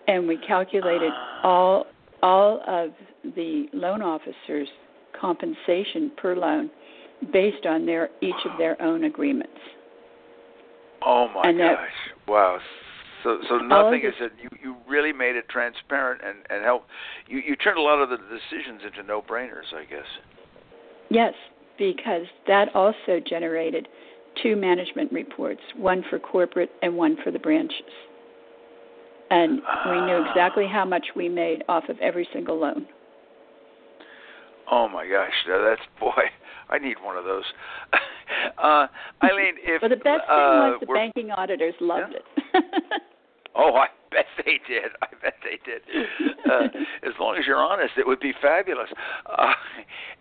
and 0.07 0.27
we 0.27 0.37
calculated 0.37 1.11
all 1.43 1.85
all 2.23 2.61
of 2.67 2.91
the 3.35 3.65
loan 3.73 4.01
officers' 4.01 4.67
compensation 5.19 6.11
per 6.17 6.35
loan 6.35 6.69
based 7.33 7.65
on 7.65 7.85
their 7.85 8.09
each 8.21 8.35
of 8.45 8.57
their 8.57 8.79
own 8.81 9.05
agreements. 9.05 9.57
Oh 11.03 11.27
my 11.33 11.49
And 11.49 11.59
that- 11.59 11.75
gosh! 11.77 11.89
Wow, 12.27 12.59
So 13.23 13.39
so 13.49 13.57
nothing 13.57 14.01
is 14.05 14.13
it. 14.19 14.31
You 14.41 14.49
you 14.63 14.75
really 14.87 15.13
made 15.13 15.35
it 15.35 15.49
transparent 15.49 16.21
and 16.23 16.37
and 16.49 16.63
help. 16.63 16.85
You 17.27 17.39
you 17.39 17.55
turned 17.55 17.77
a 17.77 17.81
lot 17.81 17.99
of 18.01 18.09
the 18.09 18.17
decisions 18.17 18.81
into 18.85 19.03
no 19.03 19.21
brainers, 19.21 19.73
I 19.73 19.85
guess. 19.85 20.05
Yes, 21.09 21.33
because 21.81 22.27
that 22.45 22.67
also 22.75 23.19
generated 23.27 23.87
two 24.43 24.55
management 24.55 25.11
reports, 25.11 25.61
one 25.75 26.03
for 26.11 26.19
corporate 26.19 26.69
and 26.83 26.95
one 26.95 27.17
for 27.23 27.31
the 27.31 27.39
branches. 27.39 27.81
And 29.31 29.61
we 29.89 29.99
knew 30.01 30.23
exactly 30.29 30.67
how 30.71 30.85
much 30.85 31.03
we 31.15 31.27
made 31.27 31.63
off 31.67 31.85
of 31.89 31.97
every 31.99 32.27
single 32.31 32.59
loan. 32.59 32.85
Oh 34.69 34.87
my 34.87 35.07
gosh, 35.07 35.33
that's 35.47 35.81
boy, 35.99 36.21
I 36.69 36.77
need 36.77 36.97
one 37.01 37.17
of 37.17 37.23
those. 37.23 37.45
uh, 38.61 38.85
Eileen, 39.23 39.55
if 39.63 39.81
well, 39.81 39.89
the 39.89 39.95
best 39.95 40.21
thing 40.27 40.29
uh, 40.29 40.77
was 40.77 40.77
the 40.81 40.93
banking 40.93 41.31
auditors 41.31 41.73
loved 41.81 42.13
yeah. 42.13 42.59
it. 42.61 43.01
Oh, 43.55 43.75
I 43.75 43.87
bet 44.11 44.25
they 44.45 44.59
did. 44.67 44.91
I 45.01 45.07
bet 45.21 45.35
they 45.43 45.59
did. 45.65 45.81
Uh, 46.45 46.67
as 47.03 47.13
long 47.19 47.37
as 47.37 47.45
you're 47.45 47.63
honest, 47.63 47.93
it 47.97 48.05
would 48.05 48.19
be 48.19 48.33
fabulous. 48.41 48.89
Uh, 49.25 49.53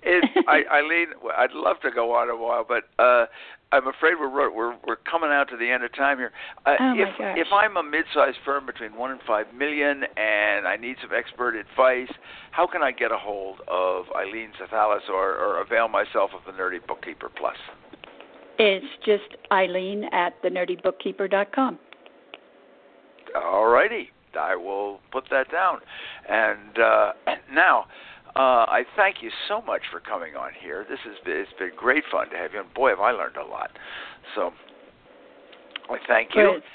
it, 0.02 0.24
I, 0.46 0.62
Eileen, 0.72 1.08
I'd 1.36 1.52
love 1.52 1.80
to 1.82 1.90
go 1.90 2.14
on 2.14 2.30
a 2.30 2.36
while, 2.36 2.64
but 2.66 2.84
uh, 3.02 3.26
I'm 3.72 3.88
afraid 3.88 4.14
we're 4.18 4.30
we're 4.30 4.76
we're 4.86 4.96
coming 4.96 5.30
out 5.30 5.48
to 5.50 5.56
the 5.56 5.70
end 5.70 5.84
of 5.84 5.94
time 5.94 6.18
here. 6.18 6.32
Uh, 6.66 6.76
oh 6.80 6.94
if 6.96 7.18
gosh. 7.18 7.36
if 7.36 7.48
I'm 7.52 7.76
a 7.76 7.82
mid-sized 7.82 8.38
firm 8.44 8.66
between 8.66 8.94
one 8.96 9.10
and 9.10 9.20
five 9.26 9.46
million, 9.52 10.04
and 10.16 10.66
I 10.66 10.76
need 10.76 10.96
some 11.02 11.10
expert 11.16 11.56
advice, 11.56 12.12
how 12.52 12.66
can 12.66 12.82
I 12.82 12.92
get 12.92 13.10
a 13.12 13.18
hold 13.18 13.60
of 13.66 14.06
Eileen 14.16 14.52
Xethalis 14.60 15.08
or, 15.08 15.34
or 15.34 15.62
avail 15.62 15.88
myself 15.88 16.30
of 16.34 16.42
the 16.46 16.52
Nerdy 16.52 16.84
Bookkeeper 16.86 17.28
Plus? 17.28 17.56
It's 18.58 18.86
just 19.04 19.36
Eileen 19.50 20.04
at 20.12 20.40
thenerdybookkeeper.com. 20.42 21.78
All 23.36 23.66
righty. 23.66 24.10
I 24.38 24.54
will 24.54 25.00
put 25.10 25.24
that 25.30 25.50
down. 25.50 25.78
And 26.28 26.78
uh, 26.78 27.12
now, 27.52 27.86
uh, 28.36 28.66
I 28.68 28.84
thank 28.96 29.16
you 29.22 29.30
so 29.48 29.60
much 29.62 29.82
for 29.90 30.00
coming 30.00 30.36
on 30.36 30.50
here. 30.60 30.86
This 30.88 31.00
has 31.04 31.16
been, 31.24 31.36
it's 31.36 31.58
been 31.58 31.72
great 31.76 32.04
fun 32.10 32.30
to 32.30 32.36
have 32.36 32.52
you, 32.52 32.60
and 32.60 32.72
boy, 32.74 32.90
have 32.90 33.00
I 33.00 33.10
learned 33.10 33.36
a 33.36 33.44
lot. 33.44 33.70
So, 34.34 34.52
I 35.90 35.96
thank 36.06 36.30
you. 36.34 36.54
It's 36.56 36.66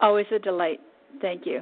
always 0.00 0.26
a 0.34 0.38
delight. 0.38 0.80
Thank 1.20 1.46
you. 1.46 1.60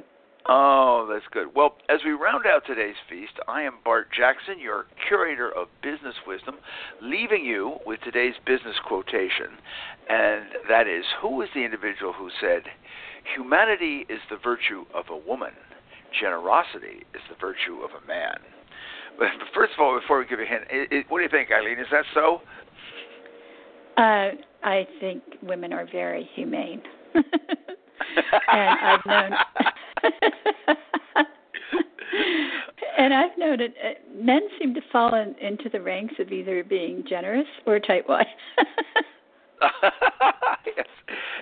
Oh, 0.49 1.07
that's 1.09 1.25
good. 1.31 1.55
Well, 1.55 1.75
as 1.87 2.01
we 2.03 2.11
round 2.11 2.45
out 2.45 2.63
today's 2.67 2.99
feast, 3.09 3.31
I 3.47 3.61
am 3.61 3.75
Bart 3.85 4.07
Jackson, 4.11 4.59
your 4.59 4.87
curator 5.07 5.49
of 5.55 5.67
business 5.81 6.15
wisdom, 6.27 6.55
leaving 7.01 7.45
you 7.45 7.77
with 7.85 8.01
today's 8.01 8.33
business 8.45 8.75
quotation, 8.85 9.55
and 10.09 10.43
that 10.67 10.85
is 10.85 11.05
Who 11.21 11.37
was 11.37 11.47
the 11.55 11.63
individual 11.63 12.11
who 12.11 12.29
said, 12.41 12.63
Humanity 13.35 14.05
is 14.09 14.19
the 14.29 14.37
virtue 14.43 14.85
of 14.93 15.05
a 15.09 15.17
woman, 15.17 15.53
generosity 16.19 17.05
is 17.13 17.21
the 17.29 17.35
virtue 17.39 17.81
of 17.83 17.91
a 17.91 18.07
man? 18.07 18.37
But 19.17 19.29
first 19.53 19.73
of 19.73 19.79
all, 19.79 19.99
before 19.99 20.19
we 20.19 20.25
give 20.25 20.39
you 20.39 20.45
a 20.45 20.49
hint, 20.49 20.63
it, 20.69 20.91
it, 20.91 21.05
what 21.09 21.19
do 21.19 21.23
you 21.23 21.29
think, 21.29 21.49
Eileen? 21.51 21.79
Is 21.79 21.87
that 21.91 22.05
so? 22.13 22.41
Uh, 23.97 24.31
I 24.63 24.87
think 24.99 25.23
women 25.41 25.71
are 25.71 25.87
very 25.91 26.29
humane. 26.33 26.81
and 27.15 27.25
I've 28.79 29.05
known 29.05 29.31
and 32.97 33.13
I've 33.13 33.37
noted 33.37 33.73
uh, 33.83 33.93
men 34.15 34.41
seem 34.59 34.73
to 34.73 34.81
fall 34.91 35.13
in, 35.15 35.35
into 35.39 35.69
the 35.69 35.79
ranks 35.81 36.15
of 36.19 36.31
either 36.31 36.63
being 36.63 37.03
generous 37.07 37.47
or 37.65 37.79
tightwad. 37.79 38.25
yes, 40.65 40.87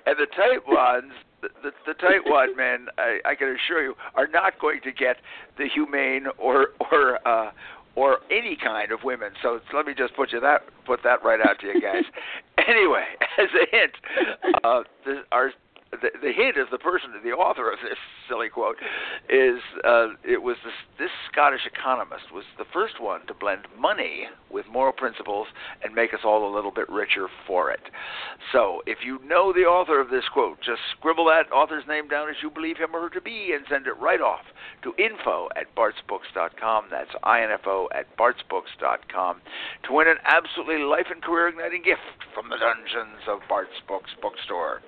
and 0.05 0.15
the 0.17 0.27
tight 0.35 0.67
ones, 0.67 1.13
the, 1.41 1.49
the, 1.63 1.71
the 1.87 1.93
tightwad 1.93 2.55
men, 2.55 2.87
I, 2.97 3.19
I 3.25 3.35
can 3.35 3.55
assure 3.55 3.83
you, 3.83 3.95
are 4.15 4.27
not 4.27 4.59
going 4.59 4.81
to 4.83 4.91
get 4.91 5.17
the 5.57 5.67
humane 5.67 6.25
or 6.37 6.67
or 6.91 7.27
uh, 7.27 7.51
or 7.95 8.19
any 8.31 8.57
kind 8.61 8.91
of 8.91 8.99
women. 9.03 9.31
So 9.41 9.59
let 9.73 9.85
me 9.85 9.93
just 9.97 10.15
put 10.15 10.31
you 10.31 10.39
that 10.39 10.61
put 10.85 11.01
that 11.03 11.23
right 11.23 11.39
out 11.39 11.59
to 11.59 11.67
you 11.67 11.81
guys. 11.81 12.03
anyway, 12.67 13.05
as 13.37 13.49
a 13.55 13.75
hint, 13.75 13.91
uh, 14.63 14.83
the, 15.05 15.21
our 15.31 15.51
the, 15.91 16.09
the 16.21 16.31
hint 16.31 16.55
is 16.57 16.67
the 16.71 16.77
person, 16.77 17.11
the 17.23 17.31
author 17.31 17.69
of 17.69 17.79
this 17.83 17.97
silly 18.29 18.47
quote, 18.47 18.77
is 19.29 19.59
uh, 19.83 20.15
it 20.23 20.41
was 20.41 20.55
this, 20.63 20.73
this 20.97 21.11
Scottish 21.31 21.67
economist 21.67 22.31
was 22.33 22.45
the 22.57 22.65
first 22.71 23.01
one 23.01 23.25
to 23.27 23.33
blend 23.33 23.67
money 23.77 24.27
with 24.49 24.65
moral 24.71 24.93
principles 24.93 25.47
and 25.83 25.93
make 25.93 26.13
us 26.13 26.21
all 26.23 26.47
a 26.47 26.53
little 26.53 26.71
bit 26.71 26.87
richer 26.89 27.27
for 27.45 27.71
it. 27.71 27.81
So 28.51 28.81
if 28.87 28.99
you 29.03 29.19
know 29.25 29.51
the 29.51 29.67
author 29.67 29.99
of 29.99 30.09
this 30.09 30.23
quote, 30.31 30.59
just 30.61 30.81
scribble 30.97 31.25
that 31.25 31.51
author's 31.51 31.83
name 31.87 32.07
down 32.07 32.29
as 32.29 32.35
you 32.41 32.49
believe 32.49 32.77
him 32.77 32.95
or 32.95 33.01
her 33.01 33.09
to 33.09 33.21
be 33.21 33.51
and 33.53 33.65
send 33.69 33.87
it 33.87 33.97
right 33.99 34.21
off 34.21 34.45
to 34.83 34.93
info 34.97 35.49
at 35.55 35.75
bartsbooks.com. 35.75 36.85
That's 36.89 37.11
info 37.11 37.89
at 37.93 38.07
bartsbooks.com 38.15 39.41
to 39.83 39.93
win 39.93 40.07
an 40.07 40.17
absolutely 40.23 40.85
life 40.85 41.07
and 41.11 41.21
career 41.21 41.49
igniting 41.49 41.83
gift 41.83 42.01
from 42.33 42.49
the 42.49 42.57
dungeons 42.57 43.27
of 43.27 43.39
Bart's 43.49 43.81
Books 43.87 44.11
bookstore. 44.21 44.81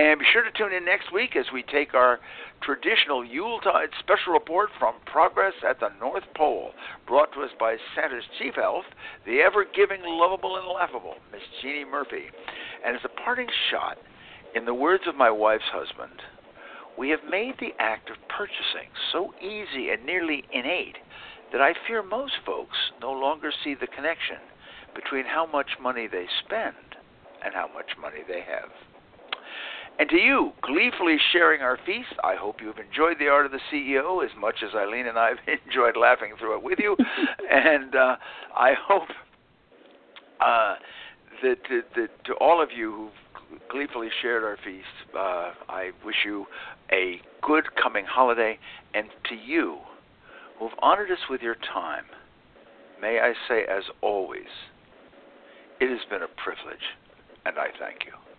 And 0.00 0.18
be 0.18 0.24
sure 0.32 0.42
to 0.42 0.50
tune 0.52 0.72
in 0.72 0.86
next 0.86 1.12
week 1.12 1.36
as 1.36 1.44
we 1.52 1.62
take 1.62 1.92
our 1.92 2.20
traditional 2.62 3.22
Yuletide 3.22 3.90
special 3.98 4.32
report 4.32 4.70
from 4.78 4.94
Progress 5.04 5.52
at 5.68 5.78
the 5.78 5.90
North 6.00 6.24
Pole, 6.34 6.70
brought 7.06 7.34
to 7.34 7.42
us 7.42 7.50
by 7.60 7.76
Santa's 7.94 8.24
chief 8.38 8.54
elf, 8.56 8.86
the 9.26 9.42
ever 9.42 9.66
giving, 9.66 10.00
lovable, 10.02 10.56
and 10.56 10.66
laughable 10.66 11.16
Miss 11.30 11.42
Jeannie 11.60 11.84
Murphy. 11.84 12.30
And 12.82 12.96
as 12.96 13.02
a 13.04 13.22
parting 13.22 13.48
shot, 13.70 13.98
in 14.54 14.64
the 14.64 14.72
words 14.72 15.04
of 15.06 15.16
my 15.16 15.30
wife's 15.30 15.68
husband, 15.70 16.22
we 16.96 17.10
have 17.10 17.20
made 17.28 17.56
the 17.60 17.74
act 17.78 18.08
of 18.08 18.16
purchasing 18.26 18.88
so 19.12 19.34
easy 19.42 19.90
and 19.90 20.06
nearly 20.06 20.44
innate 20.50 20.96
that 21.52 21.60
I 21.60 21.74
fear 21.86 22.02
most 22.02 22.40
folks 22.46 22.78
no 23.02 23.12
longer 23.12 23.52
see 23.62 23.74
the 23.74 23.86
connection 23.86 24.38
between 24.94 25.26
how 25.26 25.44
much 25.44 25.76
money 25.78 26.08
they 26.10 26.24
spend 26.42 26.96
and 27.44 27.52
how 27.52 27.68
much 27.74 28.00
money 28.00 28.20
they 28.26 28.40
have. 28.40 28.70
And 30.00 30.08
to 30.08 30.16
you, 30.16 30.52
gleefully 30.62 31.18
sharing 31.30 31.60
our 31.60 31.78
feast, 31.84 32.14
I 32.24 32.34
hope 32.34 32.62
you've 32.62 32.78
enjoyed 32.78 33.18
The 33.18 33.28
Art 33.28 33.44
of 33.44 33.52
the 33.52 33.60
CEO 33.70 34.24
as 34.24 34.30
much 34.40 34.62
as 34.66 34.74
Eileen 34.74 35.06
and 35.06 35.18
I 35.18 35.28
have 35.28 35.38
enjoyed 35.66 35.94
laughing 35.94 36.32
through 36.38 36.56
it 36.56 36.62
with 36.62 36.78
you. 36.78 36.96
and 37.50 37.94
uh, 37.94 38.16
I 38.56 38.72
hope 38.82 39.08
uh, 40.40 40.76
that, 41.42 41.58
that, 41.68 41.82
that 41.96 42.24
to 42.24 42.32
all 42.40 42.62
of 42.62 42.70
you 42.74 43.10
who've 43.50 43.60
gleefully 43.70 44.08
shared 44.22 44.42
our 44.42 44.56
feast, 44.64 44.86
uh, 45.14 45.52
I 45.68 45.90
wish 46.02 46.16
you 46.24 46.46
a 46.90 47.20
good 47.42 47.64
coming 47.76 48.06
holiday. 48.06 48.58
And 48.94 49.08
to 49.28 49.34
you 49.34 49.80
who've 50.58 50.72
honored 50.78 51.10
us 51.10 51.28
with 51.28 51.42
your 51.42 51.56
time, 51.56 52.04
may 53.02 53.20
I 53.20 53.34
say, 53.46 53.64
as 53.70 53.84
always, 54.00 54.48
it 55.78 55.90
has 55.90 56.00
been 56.08 56.22
a 56.22 56.42
privilege, 56.42 56.96
and 57.44 57.58
I 57.58 57.66
thank 57.78 58.06
you. 58.06 58.29